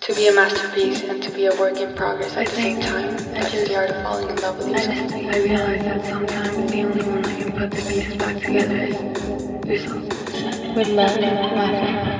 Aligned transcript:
To 0.00 0.14
be 0.14 0.28
a 0.28 0.32
masterpiece 0.32 1.02
and 1.02 1.22
to 1.22 1.30
be 1.30 1.44
a 1.44 1.54
work 1.56 1.76
in 1.76 1.94
progress 1.94 2.34
at 2.34 2.46
the 2.46 2.54
same 2.54 2.80
time. 2.80 3.18
That's 3.34 3.52
the 3.52 3.76
art 3.76 3.90
of 3.90 4.02
falling 4.02 4.30
in 4.30 4.36
love 4.36 4.56
with 4.56 4.68
I 4.68 4.70
yourself. 4.70 4.96
just, 4.96 5.14
I 5.14 5.38
realize 5.42 5.82
that 5.84 6.06
sometimes 6.06 6.72
the 6.72 6.82
only 6.84 7.04
one 7.04 7.26
I 7.26 7.38
can 7.38 7.52
put 7.52 7.70
the 7.70 7.76
pieces 7.76 8.16
back 8.16 8.40
together 8.40 8.84
is 9.70 9.84
yourself. 9.84 10.74
With 10.74 10.88
love 10.88 11.18
and 11.18 11.54
laughter. 11.54 12.10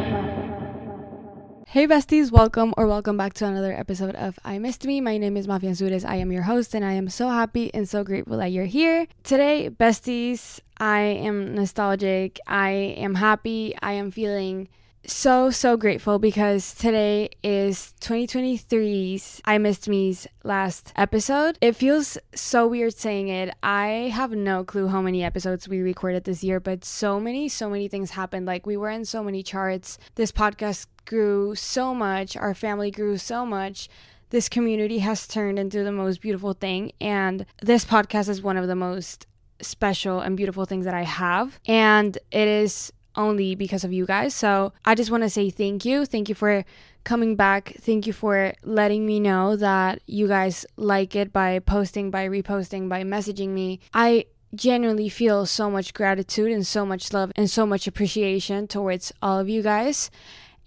Hey 1.68 1.86
besties, 1.86 2.30
welcome 2.30 2.74
or 2.76 2.86
welcome 2.86 3.16
back 3.16 3.32
to 3.34 3.46
another 3.46 3.72
episode 3.72 4.14
of 4.16 4.38
I 4.44 4.58
Missed 4.58 4.84
Me. 4.84 5.00
My 5.00 5.16
name 5.16 5.38
is 5.38 5.46
Mafe 5.46 5.62
Anzures. 5.62 6.04
I 6.04 6.16
am 6.16 6.30
your 6.30 6.42
host 6.42 6.74
and 6.74 6.84
I 6.84 6.92
am 6.92 7.08
so 7.08 7.30
happy 7.30 7.72
and 7.72 7.88
so 7.88 8.04
grateful 8.04 8.36
that 8.36 8.52
you're 8.52 8.66
here. 8.66 9.06
Today, 9.24 9.70
besties, 9.70 10.60
I 10.78 11.00
am 11.00 11.54
nostalgic. 11.54 12.40
I 12.46 12.70
am 12.98 13.14
happy. 13.14 13.74
I 13.80 13.92
am 13.92 14.10
feeling 14.10 14.68
so 15.06 15.50
so 15.50 15.76
grateful 15.76 16.18
because 16.18 16.74
today 16.74 17.30
is 17.42 17.94
2023's 18.00 19.40
I 19.44 19.58
Missed 19.58 19.88
Me's 19.88 20.26
last 20.44 20.92
episode. 20.96 21.58
It 21.60 21.76
feels 21.76 22.18
so 22.34 22.66
weird 22.66 22.94
saying 22.94 23.28
it. 23.28 23.54
I 23.62 24.10
have 24.12 24.32
no 24.32 24.64
clue 24.64 24.88
how 24.88 25.00
many 25.00 25.24
episodes 25.24 25.68
we 25.68 25.80
recorded 25.80 26.24
this 26.24 26.44
year, 26.44 26.60
but 26.60 26.84
so 26.84 27.18
many 27.18 27.48
so 27.48 27.70
many 27.70 27.88
things 27.88 28.10
happened. 28.10 28.46
Like 28.46 28.66
we 28.66 28.76
were 28.76 28.90
in 28.90 29.04
so 29.04 29.24
many 29.24 29.42
charts. 29.42 29.98
This 30.14 30.32
podcast 30.32 30.86
grew 31.06 31.54
so 31.54 31.94
much. 31.94 32.36
Our 32.36 32.54
family 32.54 32.90
grew 32.90 33.18
so 33.18 33.46
much 33.46 33.88
this 34.30 34.48
community 34.48 35.00
has 35.00 35.26
turned 35.26 35.58
into 35.58 35.82
the 35.82 35.90
most 35.92 36.20
beautiful 36.20 36.52
thing 36.52 36.92
and 37.00 37.44
this 37.62 37.84
podcast 37.84 38.28
is 38.28 38.40
one 38.40 38.56
of 38.56 38.68
the 38.68 38.76
most 38.76 39.26
special 39.60 40.20
and 40.20 40.36
beautiful 40.36 40.64
things 40.64 40.84
that 40.84 40.94
I 40.94 41.02
have 41.02 41.58
and 41.66 42.16
it 42.30 42.48
is 42.48 42.92
only 43.16 43.54
because 43.54 43.84
of 43.84 43.92
you 43.92 44.06
guys. 44.06 44.34
So 44.34 44.72
I 44.84 44.94
just 44.94 45.10
want 45.10 45.22
to 45.22 45.30
say 45.30 45.50
thank 45.50 45.84
you. 45.84 46.04
Thank 46.04 46.28
you 46.28 46.34
for 46.34 46.64
coming 47.04 47.36
back. 47.36 47.74
Thank 47.80 48.06
you 48.06 48.12
for 48.12 48.52
letting 48.62 49.06
me 49.06 49.20
know 49.20 49.56
that 49.56 50.00
you 50.06 50.28
guys 50.28 50.66
like 50.76 51.16
it 51.16 51.32
by 51.32 51.58
posting, 51.58 52.10
by 52.10 52.28
reposting, 52.28 52.88
by 52.88 53.02
messaging 53.02 53.48
me. 53.48 53.80
I 53.94 54.26
genuinely 54.54 55.08
feel 55.08 55.46
so 55.46 55.70
much 55.70 55.94
gratitude 55.94 56.50
and 56.50 56.66
so 56.66 56.84
much 56.84 57.12
love 57.12 57.30
and 57.36 57.48
so 57.48 57.64
much 57.64 57.86
appreciation 57.86 58.66
towards 58.66 59.12
all 59.22 59.38
of 59.38 59.48
you 59.48 59.62
guys. 59.62 60.10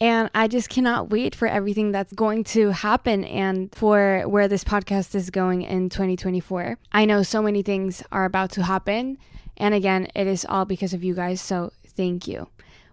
And 0.02 0.30
I 0.34 0.48
just 0.48 0.70
cannot 0.70 1.10
wait 1.10 1.36
for 1.36 1.48
everything 1.48 1.92
that's 1.92 2.12
going 2.12 2.44
to 2.46 2.72
happen 2.72 3.24
and 3.24 3.74
for 3.74 4.24
where 4.26 4.48
this 4.48 4.64
podcast 4.64 5.16
is 5.16 5.30
going 5.30 5.62
in 5.62 5.90
2024. 5.90 6.78
I 6.92 7.06
know 7.06 7.24
so 7.24 7.42
many 7.42 7.62
things 7.62 8.04
are 8.12 8.26
about 8.26 8.52
to 8.52 8.64
happen. 8.64 9.18
And 9.56 9.74
again, 9.74 10.08
it 10.16 10.28
is 10.28 10.46
all 10.50 10.66
because 10.66 10.94
of 10.94 11.04
you 11.04 11.14
guys. 11.14 11.40
So 11.40 11.72
thank 11.96 12.28
you. 12.28 12.48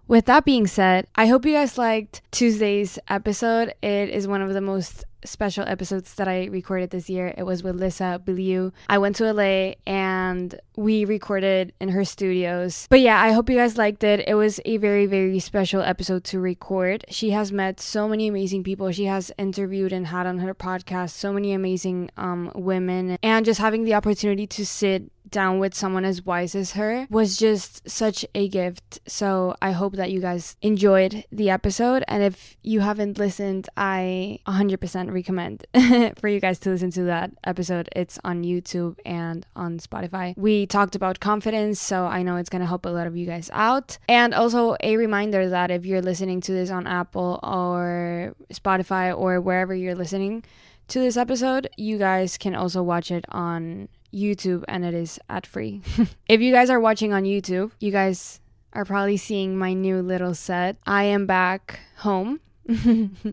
With 0.07 0.25
that 0.25 0.43
being 0.43 0.67
said, 0.67 1.07
I 1.15 1.27
hope 1.27 1.45
you 1.45 1.53
guys 1.53 1.77
liked 1.77 2.21
Tuesday's 2.31 2.99
episode. 3.07 3.73
It 3.81 4.09
is 4.09 4.27
one 4.27 4.41
of 4.41 4.53
the 4.53 4.59
most 4.59 5.05
special 5.23 5.63
episodes 5.67 6.15
that 6.15 6.27
I 6.27 6.45
recorded 6.45 6.89
this 6.89 7.09
year. 7.09 7.33
It 7.37 7.43
was 7.43 7.63
with 7.63 7.79
Lisa 7.79 8.21
Bilyeu. 8.23 8.71
I 8.89 8.97
went 8.97 9.15
to 9.17 9.31
LA 9.31 9.75
and 9.85 10.59
we 10.75 11.05
recorded 11.05 11.73
in 11.79 11.89
her 11.89 12.03
studios. 12.03 12.87
But 12.89 13.01
yeah, 13.01 13.21
I 13.21 13.31
hope 13.31 13.49
you 13.49 13.57
guys 13.57 13.77
liked 13.77 14.03
it. 14.03 14.27
It 14.27 14.35
was 14.35 14.59
a 14.65 14.77
very, 14.77 15.05
very 15.05 15.39
special 15.39 15.81
episode 15.81 16.23
to 16.25 16.39
record. 16.39 17.05
She 17.09 17.29
has 17.31 17.51
met 17.51 17.79
so 17.79 18.07
many 18.07 18.27
amazing 18.27 18.63
people. 18.63 18.91
She 18.91 19.05
has 19.05 19.31
interviewed 19.37 19.93
and 19.93 20.07
had 20.07 20.27
on 20.27 20.39
her 20.39 20.53
podcast 20.53 21.11
so 21.11 21.31
many 21.31 21.53
amazing 21.53 22.09
um, 22.17 22.51
women. 22.55 23.17
And 23.23 23.45
just 23.45 23.59
having 23.59 23.83
the 23.83 23.93
opportunity 23.93 24.47
to 24.47 24.65
sit 24.65 25.11
down 25.31 25.59
with 25.59 25.73
someone 25.73 26.05
as 26.05 26.25
wise 26.25 26.55
as 26.55 26.73
her 26.73 27.07
was 27.09 27.37
just 27.37 27.89
such 27.89 28.25
a 28.35 28.47
gift. 28.47 28.99
So 29.07 29.55
I 29.61 29.71
hope 29.71 29.95
that 29.95 30.11
you 30.11 30.21
guys 30.21 30.55
enjoyed 30.61 31.25
the 31.31 31.49
episode. 31.49 32.03
And 32.07 32.21
if 32.23 32.57
you 32.61 32.81
haven't 32.81 33.17
listened, 33.17 33.67
I 33.75 34.39
100% 34.47 35.11
recommend 35.11 35.65
for 36.19 36.27
you 36.27 36.39
guys 36.39 36.59
to 36.59 36.69
listen 36.69 36.91
to 36.91 37.03
that 37.03 37.31
episode. 37.43 37.89
It's 37.95 38.19
on 38.23 38.43
YouTube 38.43 38.97
and 39.05 39.45
on 39.55 39.79
Spotify. 39.79 40.37
We 40.37 40.65
talked 40.65 40.95
about 40.95 41.19
confidence, 41.19 41.79
so 41.81 42.05
I 42.05 42.23
know 42.23 42.35
it's 42.35 42.49
going 42.49 42.61
to 42.61 42.67
help 42.67 42.85
a 42.85 42.89
lot 42.89 43.07
of 43.07 43.15
you 43.15 43.25
guys 43.25 43.49
out. 43.53 43.97
And 44.07 44.33
also 44.33 44.75
a 44.81 44.97
reminder 44.97 45.49
that 45.49 45.71
if 45.71 45.85
you're 45.85 46.01
listening 46.01 46.41
to 46.41 46.51
this 46.51 46.69
on 46.69 46.87
Apple 46.87 47.39
or 47.43 48.35
Spotify 48.53 49.17
or 49.17 49.39
wherever 49.41 49.73
you're 49.73 49.95
listening 49.95 50.43
to 50.89 50.99
this 50.99 51.15
episode, 51.17 51.69
you 51.77 51.97
guys 51.97 52.37
can 52.37 52.53
also 52.53 52.83
watch 52.83 53.11
it 53.11 53.25
on 53.29 53.87
YouTube 54.13 54.63
and 54.67 54.83
it 54.85 54.93
is 54.93 55.19
ad 55.29 55.45
free. 55.45 55.81
if 56.27 56.41
you 56.41 56.51
guys 56.51 56.69
are 56.69 56.79
watching 56.79 57.13
on 57.13 57.23
YouTube, 57.23 57.71
you 57.79 57.91
guys 57.91 58.39
are 58.73 58.85
probably 58.85 59.17
seeing 59.17 59.57
my 59.57 59.73
new 59.73 60.01
little 60.01 60.33
set. 60.33 60.77
I 60.85 61.03
am 61.03 61.25
back 61.25 61.79
home. 61.97 62.39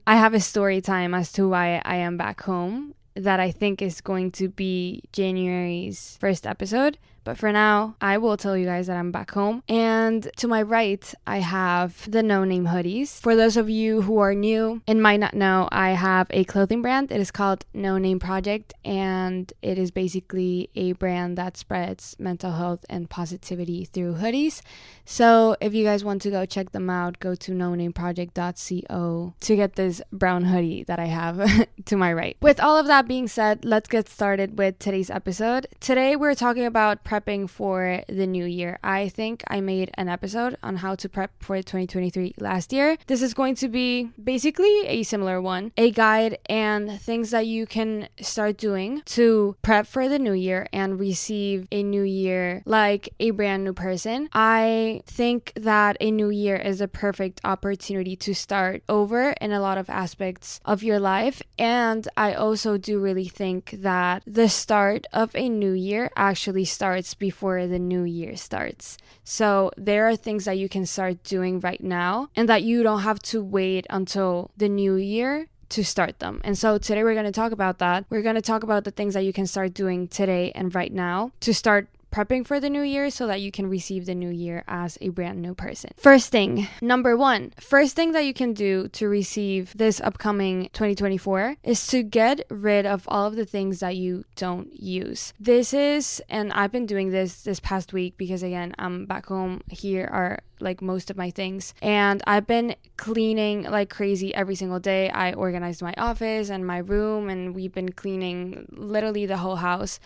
I 0.06 0.16
have 0.16 0.34
a 0.34 0.40
story 0.40 0.80
time 0.80 1.14
as 1.14 1.32
to 1.32 1.48
why 1.48 1.80
I 1.84 1.96
am 1.96 2.16
back 2.16 2.42
home 2.42 2.94
that 3.14 3.40
I 3.40 3.50
think 3.50 3.82
is 3.82 4.00
going 4.00 4.30
to 4.32 4.48
be 4.48 5.02
January's 5.12 6.16
first 6.20 6.46
episode. 6.46 6.98
But 7.28 7.36
for 7.36 7.52
now, 7.52 7.94
I 8.00 8.16
will 8.16 8.38
tell 8.38 8.56
you 8.56 8.64
guys 8.64 8.86
that 8.86 8.96
I'm 8.96 9.12
back 9.12 9.32
home. 9.32 9.62
And 9.68 10.30
to 10.38 10.48
my 10.48 10.62
right, 10.62 11.12
I 11.26 11.40
have 11.40 12.10
the 12.10 12.22
No 12.22 12.42
Name 12.44 12.64
hoodies. 12.64 13.20
For 13.20 13.36
those 13.36 13.58
of 13.58 13.68
you 13.68 14.00
who 14.00 14.16
are 14.16 14.32
new 14.32 14.80
and 14.86 15.02
might 15.02 15.20
not 15.20 15.34
know, 15.34 15.68
I 15.70 15.90
have 15.90 16.28
a 16.30 16.44
clothing 16.44 16.80
brand. 16.80 17.12
It 17.12 17.20
is 17.20 17.30
called 17.30 17.66
No 17.74 17.98
Name 17.98 18.18
Project, 18.18 18.72
and 18.82 19.52
it 19.60 19.76
is 19.76 19.90
basically 19.90 20.70
a 20.74 20.92
brand 20.92 21.36
that 21.36 21.58
spreads 21.58 22.16
mental 22.18 22.52
health 22.52 22.86
and 22.88 23.10
positivity 23.10 23.84
through 23.84 24.14
hoodies. 24.14 24.62
So 25.04 25.54
if 25.60 25.74
you 25.74 25.84
guys 25.84 26.04
want 26.04 26.22
to 26.22 26.30
go 26.30 26.46
check 26.46 26.72
them 26.72 26.88
out, 26.88 27.18
go 27.18 27.34
to 27.34 27.52
no 27.52 27.72
nameproject.co 27.72 29.34
to 29.40 29.56
get 29.56 29.76
this 29.76 30.00
brown 30.12 30.44
hoodie 30.44 30.84
that 30.84 30.98
I 30.98 31.06
have 31.06 31.66
to 31.84 31.96
my 31.96 32.10
right. 32.12 32.38
With 32.40 32.58
all 32.58 32.78
of 32.78 32.86
that 32.86 33.06
being 33.06 33.28
said, 33.28 33.66
let's 33.66 33.88
get 33.88 34.08
started 34.08 34.56
with 34.58 34.78
today's 34.78 35.10
episode. 35.10 35.66
Today 35.80 36.16
we're 36.16 36.34
talking 36.34 36.64
about 36.64 37.04
prepping 37.18 37.48
for 37.48 38.02
the 38.08 38.26
new 38.26 38.44
year. 38.44 38.78
I 38.82 39.08
think 39.08 39.42
I 39.48 39.60
made 39.60 39.90
an 39.94 40.08
episode 40.08 40.56
on 40.62 40.76
how 40.76 40.94
to 40.96 41.08
prep 41.08 41.30
for 41.40 41.56
2023 41.56 42.34
last 42.38 42.72
year. 42.72 42.96
This 43.06 43.22
is 43.22 43.34
going 43.34 43.54
to 43.56 43.68
be 43.68 44.10
basically 44.22 44.86
a 44.86 45.02
similar 45.02 45.40
one, 45.40 45.72
a 45.76 45.90
guide 45.90 46.38
and 46.46 47.00
things 47.00 47.30
that 47.30 47.46
you 47.46 47.66
can 47.66 48.08
start 48.20 48.56
doing 48.56 49.02
to 49.06 49.56
prep 49.62 49.86
for 49.86 50.08
the 50.08 50.18
new 50.18 50.32
year 50.32 50.68
and 50.72 50.98
receive 50.98 51.66
a 51.72 51.82
new 51.82 52.02
year 52.02 52.62
like 52.64 53.14
a 53.20 53.30
brand 53.30 53.64
new 53.64 53.72
person. 53.72 54.28
I 54.32 55.02
think 55.06 55.52
that 55.56 55.96
a 56.00 56.10
new 56.10 56.30
year 56.30 56.56
is 56.56 56.80
a 56.80 56.88
perfect 56.88 57.40
opportunity 57.44 58.16
to 58.16 58.34
start 58.34 58.82
over 58.88 59.30
in 59.40 59.52
a 59.52 59.60
lot 59.60 59.78
of 59.78 59.90
aspects 59.90 60.60
of 60.64 60.82
your 60.82 61.00
life. 61.00 61.42
And 61.58 62.06
I 62.16 62.34
also 62.34 62.78
do 62.78 62.98
really 62.98 63.28
think 63.28 63.70
that 63.78 64.22
the 64.26 64.48
start 64.48 65.06
of 65.12 65.34
a 65.34 65.48
new 65.48 65.72
year 65.72 66.10
actually 66.16 66.64
starts 66.64 66.97
before 67.18 67.66
the 67.66 67.78
new 67.78 68.02
year 68.02 68.36
starts. 68.36 68.98
So 69.24 69.70
there 69.76 70.08
are 70.08 70.16
things 70.16 70.44
that 70.44 70.58
you 70.58 70.68
can 70.68 70.86
start 70.86 71.22
doing 71.22 71.60
right 71.60 71.82
now 71.82 72.30
and 72.34 72.48
that 72.48 72.62
you 72.62 72.82
don't 72.82 73.02
have 73.02 73.20
to 73.22 73.42
wait 73.42 73.86
until 73.90 74.50
the 74.56 74.68
new 74.68 74.94
year 74.94 75.48
to 75.70 75.84
start 75.84 76.18
them. 76.18 76.40
And 76.44 76.56
so 76.56 76.78
today 76.78 77.04
we're 77.04 77.14
going 77.14 77.26
to 77.26 77.32
talk 77.32 77.52
about 77.52 77.78
that. 77.78 78.06
We're 78.08 78.22
going 78.22 78.36
to 78.36 78.42
talk 78.42 78.62
about 78.62 78.84
the 78.84 78.90
things 78.90 79.14
that 79.14 79.24
you 79.24 79.32
can 79.32 79.46
start 79.46 79.74
doing 79.74 80.08
today 80.08 80.52
and 80.54 80.74
right 80.74 80.92
now 80.92 81.32
to 81.40 81.52
start 81.52 81.88
prepping 82.10 82.46
for 82.46 82.60
the 82.60 82.70
new 82.70 82.82
year 82.82 83.10
so 83.10 83.26
that 83.26 83.40
you 83.40 83.50
can 83.50 83.68
receive 83.68 84.06
the 84.06 84.14
new 84.14 84.30
year 84.30 84.64
as 84.66 84.98
a 85.00 85.08
brand 85.10 85.40
new 85.40 85.54
person. 85.54 85.90
First 85.96 86.30
thing, 86.30 86.68
number 86.80 87.16
one, 87.16 87.52
first 87.60 87.96
thing 87.96 88.12
that 88.12 88.24
you 88.24 88.34
can 88.34 88.52
do 88.52 88.88
to 88.88 89.08
receive 89.08 89.72
this 89.76 90.00
upcoming 90.00 90.70
2024 90.72 91.56
is 91.62 91.86
to 91.88 92.02
get 92.02 92.44
rid 92.50 92.86
of 92.86 93.04
all 93.08 93.26
of 93.26 93.36
the 93.36 93.44
things 93.44 93.80
that 93.80 93.96
you 93.96 94.24
don't 94.36 94.72
use. 94.80 95.32
This 95.38 95.72
is, 95.72 96.22
and 96.28 96.52
I've 96.52 96.72
been 96.72 96.86
doing 96.86 97.10
this 97.10 97.42
this 97.42 97.60
past 97.60 97.92
week 97.92 98.16
because 98.16 98.42
again, 98.42 98.74
I'm 98.78 99.06
back 99.06 99.26
home. 99.26 99.62
Here 99.68 100.08
are 100.12 100.40
like 100.60 100.82
most 100.82 101.10
of 101.10 101.16
my 101.16 101.30
things. 101.30 101.74
And 101.82 102.22
I've 102.26 102.46
been 102.46 102.74
cleaning 102.96 103.62
like 103.64 103.90
crazy 103.90 104.34
every 104.34 104.54
single 104.54 104.80
day. 104.80 105.10
I 105.10 105.32
organized 105.32 105.82
my 105.82 105.94
office 105.96 106.50
and 106.50 106.66
my 106.66 106.78
room, 106.78 107.28
and 107.28 107.54
we've 107.54 107.72
been 107.72 107.92
cleaning 107.92 108.66
literally 108.70 109.26
the 109.26 109.38
whole 109.38 109.56
house. 109.56 110.00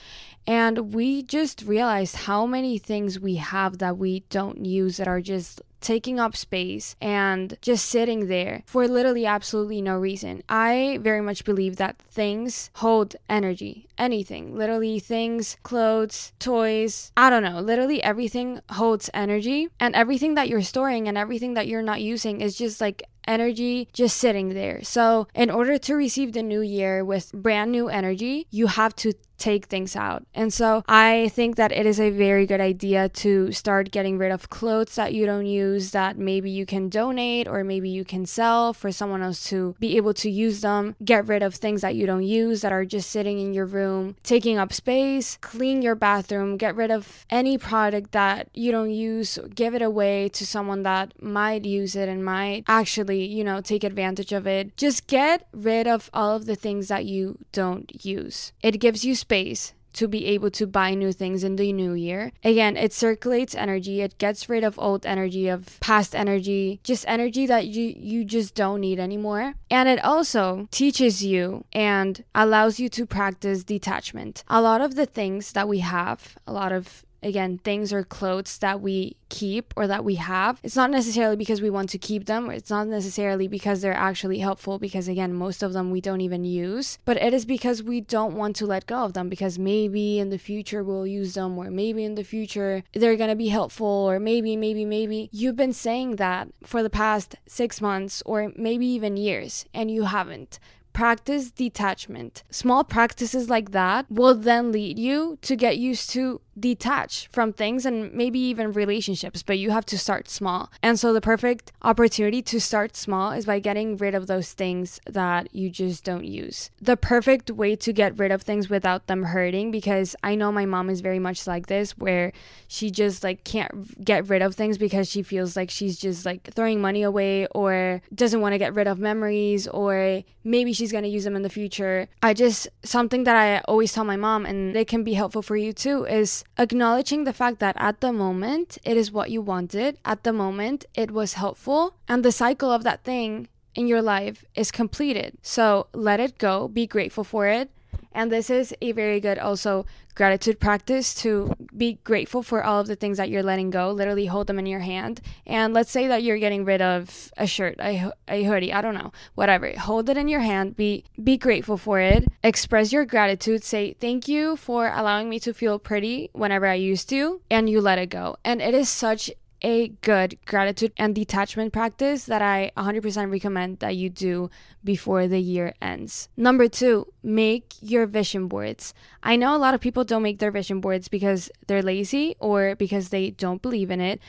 And 0.47 0.93
we 0.93 1.23
just 1.23 1.63
realized 1.63 2.17
how 2.17 2.47
many 2.47 2.79
things 2.79 3.21
we 3.21 3.37
have 3.37 3.79
that 3.79 3.97
we 3.99 4.21
don't 4.31 4.65
use 4.65 4.97
that 4.97 5.09
are 5.09 5.21
just 5.21 5.63
taking 5.83 6.19
up 6.19 6.37
space 6.37 6.97
and 7.01 7.59
just 7.61 7.87
sitting 7.87 8.29
there 8.29 8.63
for 8.67 8.87
literally 8.89 9.27
absolutely 9.27 9.83
no 9.83 9.99
reason. 9.99 10.43
I 10.49 10.99
very 11.03 11.21
much 11.21 11.45
believe 11.45 11.77
that 11.77 11.99
things 11.99 12.71
hold 12.77 13.17
energy. 13.29 13.89
Anything, 13.99 14.57
literally 14.57 14.99
things, 14.99 15.57
clothes, 15.63 16.33
toys, 16.39 17.13
I 17.17 17.31
don't 17.31 17.43
know, 17.43 17.61
literally 17.61 18.03
everything 18.03 18.61
holds 18.71 19.11
energy. 19.13 19.69
And 19.79 19.95
everything 19.95 20.35
that 20.35 20.49
you're 20.49 20.63
storing 20.63 21.09
and 21.09 21.19
everything 21.19 21.55
that 21.55 21.67
you're 21.67 21.83
not 21.83 22.01
using 22.01 22.41
is 22.41 22.57
just 22.57 22.81
like 22.81 23.03
energy 23.27 23.89
just 23.93 24.17
sitting 24.17 24.51
there. 24.51 24.83
So, 24.83 25.29
in 25.35 25.51
order 25.51 25.79
to 25.79 25.95
receive 25.95 26.33
the 26.33 26.43
new 26.43 26.61
year 26.61 27.05
with 27.05 27.33
brand 27.33 27.73
new 27.73 27.89
energy, 27.89 28.47
you 28.51 28.67
have 28.67 28.95
to 28.97 29.13
take 29.43 29.67
things 29.67 29.97
out. 29.97 30.25
And 30.35 30.53
so 30.53 30.85
I 30.87 31.29
think 31.35 31.57
that 31.57 31.73
it 31.73 31.85
is 31.85 31.99
a 31.99 32.11
very 32.11 32.47
good 32.47 32.61
idea 32.61 33.09
to 33.09 33.51
start 33.51 33.91
getting 33.91 34.17
rid 34.17 34.31
of 34.31 34.51
clothes 34.51 34.95
that 34.95 35.15
you 35.15 35.27
don't 35.27 35.47
use 35.47 35.91
that 35.91 36.17
maybe 36.17 36.49
you 36.49 36.65
can 36.65 36.89
donate 36.89 37.49
or 37.49 37.65
maybe 37.65 37.91
you 37.91 38.05
can 38.05 38.25
sell 38.25 38.73
for 38.73 38.93
someone 38.93 39.21
else 39.21 39.49
to 39.51 39.75
be 39.81 39.97
able 39.97 40.15
to 40.15 40.31
use 40.31 40.61
them. 40.61 40.95
Get 41.05 41.27
rid 41.27 41.43
of 41.43 41.57
things 41.57 41.81
that 41.81 41.97
you 41.97 42.07
don't 42.07 42.23
use 42.23 42.61
that 42.61 42.73
are 42.73 42.85
just 42.85 43.11
sitting 43.11 43.41
in 43.41 43.53
your 43.53 43.67
room, 43.67 44.15
taking 44.23 44.59
up 44.59 44.73
space, 44.73 45.39
clean 45.41 45.83
your 45.83 45.97
bathroom, 45.97 46.57
get 46.57 46.77
rid 46.77 46.93
of 46.93 47.27
any 47.29 47.59
product 47.59 48.13
that 48.13 48.49
you 48.55 48.71
don't 48.71 48.93
use, 48.93 49.41
give 49.55 49.75
it 49.75 49.83
away 49.83 50.29
to 50.29 50.47
someone 50.47 50.85
that 50.85 51.21
might 51.21 51.65
use 51.65 51.97
it 51.97 52.09
and 52.09 52.25
might 52.25 52.63
actually, 52.69 53.12
you 53.19 53.45
know, 53.45 53.61
take 53.61 53.85
advantage 53.85 54.33
of 54.33 54.47
it. 54.47 54.77
Just 54.77 55.07
get 55.07 55.47
rid 55.53 55.87
of 55.87 56.11
all 56.13 56.35
of 56.35 56.47
the 56.47 56.57
things 56.57 56.89
that 56.89 57.05
you 57.05 57.39
don't 57.53 58.05
use. 58.05 58.53
It 58.63 58.81
gives 58.81 59.05
you 59.05 59.15
space 59.15 59.33
space 59.33 59.75
to 59.95 60.09
be 60.09 60.25
able 60.25 60.51
to 60.51 60.67
buy 60.67 60.95
new 60.95 61.13
things 61.13 61.45
in 61.45 61.57
the 61.57 61.71
new 61.73 61.93
year. 61.93 62.33
Again, 62.43 62.79
it 62.79 62.95
circulates 62.95 63.55
energy. 63.55 64.01
It 64.01 64.17
gets 64.17 64.49
rid 64.49 64.65
of 64.65 64.79
old 64.79 65.05
energy, 65.05 65.49
of 65.49 65.79
past 65.81 66.15
energy, 66.15 66.81
just 66.83 67.05
energy 67.07 67.45
that 67.47 67.67
you 67.67 67.93
you 67.97 68.25
just 68.25 68.55
don't 68.55 68.81
need 68.81 68.99
anymore. 68.99 69.55
And 69.71 69.89
it 69.89 70.03
also 70.03 70.67
teaches 70.71 71.23
you 71.23 71.65
and 71.75 72.25
allows 72.35 72.81
you 72.81 72.89
to 72.91 73.05
practice 73.05 73.65
detachment. 73.65 74.45
A 74.49 74.63
lot 74.63 74.81
of 74.81 74.95
the 74.95 75.07
things 75.07 75.53
that 75.53 75.69
we 75.69 75.81
have, 75.81 76.39
a 76.47 76.53
lot 76.53 76.73
of 76.73 77.05
again 77.23 77.59
things 77.59 77.93
or 77.93 78.03
clothes 78.03 78.59
that 78.59 78.81
we 78.81 79.17
keep 79.29 79.73
or 79.77 79.87
that 79.87 80.05
we 80.05 80.17
have. 80.17 80.61
It's 80.63 80.77
not 80.77 80.91
necessarily 80.91 81.37
because 81.37 81.63
we 81.63 81.71
want 81.71 81.89
to 81.91 81.99
keep 81.99 82.27
them. 82.27 82.51
It's 82.51 82.71
not 82.71 82.87
necessarily 82.87 83.49
because 83.49 83.81
they're 83.81 83.95
actually 83.95 84.39
helpful 84.39 84.79
because 84.79 85.09
again 85.09 85.33
most 85.33 85.63
of 85.63 85.73
them 85.73 85.91
we 85.91 86.01
don't 86.01 86.21
even 86.21 86.45
use. 86.45 86.99
But 87.05 87.17
it 87.17 87.33
is 87.33 87.45
because 87.45 87.83
we 87.83 88.01
don't 88.01 88.37
want 88.37 88.57
to 88.57 88.67
let 88.67 88.87
go 88.87 89.05
of 89.05 89.15
them 89.15 89.29
because 89.29 89.59
maybe 89.59 90.19
in 90.19 90.31
the 90.31 90.39
future 90.39 90.85
we'll 90.85 91.07
use 91.07 91.35
them 91.35 91.57
or 91.59 91.71
maybe 91.71 92.05
in 92.05 92.15
the 92.15 92.25
future 92.25 92.83
they're 92.93 93.17
going 93.17 93.31
to 93.31 93.37
be 93.37 93.49
helpful 93.49 93.87
or 93.87 94.19
maybe 94.19 94.57
maybe 94.57 94.85
maybe. 94.85 95.29
You've 95.33 95.57
been 95.57 95.73
saying 95.73 96.17
that 96.17 96.49
for 96.63 96.83
the 96.83 96.91
past 96.91 97.37
6 97.47 97.81
months 97.81 98.23
or 98.27 98.53
maybe 98.57 98.87
even 98.87 99.17
years 99.17 99.65
and 99.73 99.91
you 99.91 100.05
haven't. 100.05 100.59
Practice 100.93 101.51
detachment. 101.51 102.43
Small 102.51 102.85
practices 102.85 103.49
like 103.49 103.71
that 103.71 104.05
will 104.11 104.35
then 104.35 104.73
lead 104.73 104.99
you 104.99 105.39
to 105.41 105.57
get 105.57 105.79
used 105.79 106.11
to 106.11 106.43
detach 106.59 107.29
from 107.29 107.53
things 107.53 107.87
and 107.87 108.13
maybe 108.13 108.39
even 108.39 108.73
relationships, 108.73 109.43
but 109.43 109.59
you 109.59 109.71
have 109.71 109.87
to 109.87 109.99
start 109.99 110.29
small. 110.29 110.71
And 110.83 110.99
so 110.99 111.13
the 111.13 111.21
perfect 111.21 111.73
opportunity 111.83 112.43
to 112.43 112.61
start 112.61 112.97
small 112.97 113.33
is 113.33 113.47
by 113.47 113.59
getting 113.59 113.97
rid 113.97 114.15
of 114.15 114.27
those 114.27 114.53
things 114.53 115.01
that 115.07 115.55
you 115.55 115.71
just 115.71 116.05
don't 116.05 116.25
use. 116.25 116.71
The 116.81 116.97
perfect 116.97 117.51
way 117.51 117.77
to 117.77 117.93
get 117.93 118.19
rid 118.19 118.31
of 118.31 118.43
things 118.43 118.69
without 118.69 119.07
them 119.07 119.25
hurting, 119.25 119.71
because 119.71 120.15
I 120.23 120.35
know 120.35 120.53
my 120.53 120.67
mom 120.67 120.91
is 120.91 121.01
very 121.01 121.19
much 121.19 121.47
like 121.47 121.67
this, 121.67 121.97
where 121.97 122.33
she 122.69 122.91
just 122.91 123.25
like 123.25 123.45
can't 123.45 124.05
get 124.05 124.29
rid 124.29 124.43
of 124.43 124.55
things 124.55 124.79
because 124.79 125.11
she 125.11 125.23
feels 125.23 125.57
like 125.57 125.71
she's 125.71 125.99
just 125.99 126.27
like 126.27 126.53
throwing 126.53 126.81
money 126.81 127.03
away 127.03 127.47
or 127.49 128.03
doesn't 128.15 128.41
want 128.41 128.53
to 128.53 128.59
get 128.59 128.75
rid 128.75 128.87
of 128.87 128.99
memories 128.99 129.67
or 129.69 130.23
maybe 130.45 130.73
she's 130.73 130.93
going 130.93 131.05
to 131.05 131.11
use 131.11 131.25
them 131.25 131.37
in 131.37 131.43
the 131.43 131.49
future. 131.49 132.09
I 132.23 132.35
just, 132.35 132.69
something 132.83 133.25
that 133.25 133.37
I 133.37 133.61
always 133.69 133.93
tell 133.93 134.05
my 134.05 134.17
mom, 134.17 134.45
and 134.45 134.77
it 134.77 134.89
can 134.89 135.05
be 135.05 135.15
helpful 135.15 135.43
for 135.43 135.57
you 135.57 135.73
too, 135.73 136.05
is 136.05 136.42
acknowledging 136.59 137.25
the 137.25 137.33
fact 137.33 137.59
that 137.61 137.77
at 137.79 138.01
the 138.01 138.13
moment 138.13 138.79
it 138.85 138.97
is 138.97 139.13
what 139.13 139.31
you 139.31 139.43
wanted, 139.43 139.99
at 140.05 140.25
the 140.25 140.33
moment 140.33 140.85
it 140.95 141.11
was 141.11 141.35
helpful, 141.35 141.97
and 142.09 142.25
the 142.25 142.33
cycle 142.33 142.71
of 142.71 142.85
that 142.85 143.05
thing 143.05 143.49
in 143.75 143.87
your 143.87 144.03
life 144.03 144.45
is 144.55 144.71
completed. 144.71 145.39
So 145.43 145.87
let 145.93 146.21
it 146.21 146.39
go, 146.39 146.69
be 146.69 146.87
grateful 146.87 147.25
for 147.25 147.47
it, 147.47 147.71
and 148.15 148.31
this 148.31 148.51
is 148.51 148.75
a 148.81 148.93
very 148.93 149.21
good 149.21 149.39
also 149.39 149.87
gratitude 150.15 150.61
practice 150.61 151.15
to 151.15 151.55
be 151.77 151.99
grateful 152.05 152.43
for 152.43 152.63
all 152.63 152.81
of 152.81 152.87
the 152.87 152.97
things 152.97 153.17
that 153.17 153.31
you're 153.31 153.43
letting 153.43 153.71
go. 153.71 153.91
Literally 153.91 154.27
hold 154.27 154.47
them 154.47 154.59
in 154.59 154.67
your 154.67 154.81
hand. 154.81 155.21
And 155.47 155.73
let's 155.73 155.91
say 155.91 156.07
that 156.09 156.23
you're 156.23 156.39
getting 156.39 156.65
rid 156.65 156.83
of 156.83 157.33
a 157.37 157.47
shirt, 157.47 157.77
a, 157.81 158.13
a 158.29 158.45
hoodie, 158.45 158.73
I 158.73 158.83
don't 158.83 158.95
know, 158.95 159.13
whatever. 159.35 159.73
Hold 159.79 160.09
it 160.09 160.17
in 160.17 160.29
your 160.29 160.41
hand. 160.41 160.77
Be 160.77 161.05
be 161.23 161.37
grateful 161.37 161.77
for 161.77 161.99
it. 161.99 162.27
Express 162.43 162.93
your 162.93 163.05
gratitude. 163.05 163.65
Say 163.65 163.95
thank 163.95 164.29
you 164.29 164.57
for 164.57 164.89
allowing 164.89 165.29
me 165.29 165.39
to 165.41 165.55
feel 165.55 165.79
pretty 165.79 166.31
whenever 166.33 166.67
I 166.67 166.75
used 166.75 167.09
to, 167.11 167.41
and 167.51 167.69
you 167.69 167.81
let 167.81 167.99
it 167.99 168.11
go. 168.11 168.37
And 168.45 168.61
it 168.61 168.75
is 168.75 168.89
such 168.89 169.31
a 169.63 169.89
good 170.01 170.39
gratitude 170.45 170.93
and 170.97 171.15
detachment 171.15 171.73
practice 171.73 172.25
that 172.27 172.43
I 172.43 172.73
100% 172.77 173.31
recommend 173.31 173.79
that 173.79 173.97
you 173.97 174.11
do 174.11 174.51
before 174.85 175.27
the 175.29 175.41
year 175.41 175.75
ends. 175.81 176.29
Number 176.37 176.69
two, 176.69 177.13
make 177.23 177.75
your 177.81 178.07
vision 178.07 178.49
boards. 178.49 178.95
I 179.23 179.37
know 179.37 179.57
a 179.57 179.59
lot 179.59 179.75
of 179.75 179.81
people 179.81 180.05
don't 180.05 180.23
make 180.23 180.39
their 180.39 180.51
vision 180.51 180.81
boards 180.81 181.09
because 181.09 181.51
they're 181.67 181.83
lazy 181.83 182.37
or 182.41 182.75
because 182.75 183.11
they 183.11 183.31
don't 183.31 183.63
believe 183.63 183.91
in 183.91 184.01
it. 184.01 184.21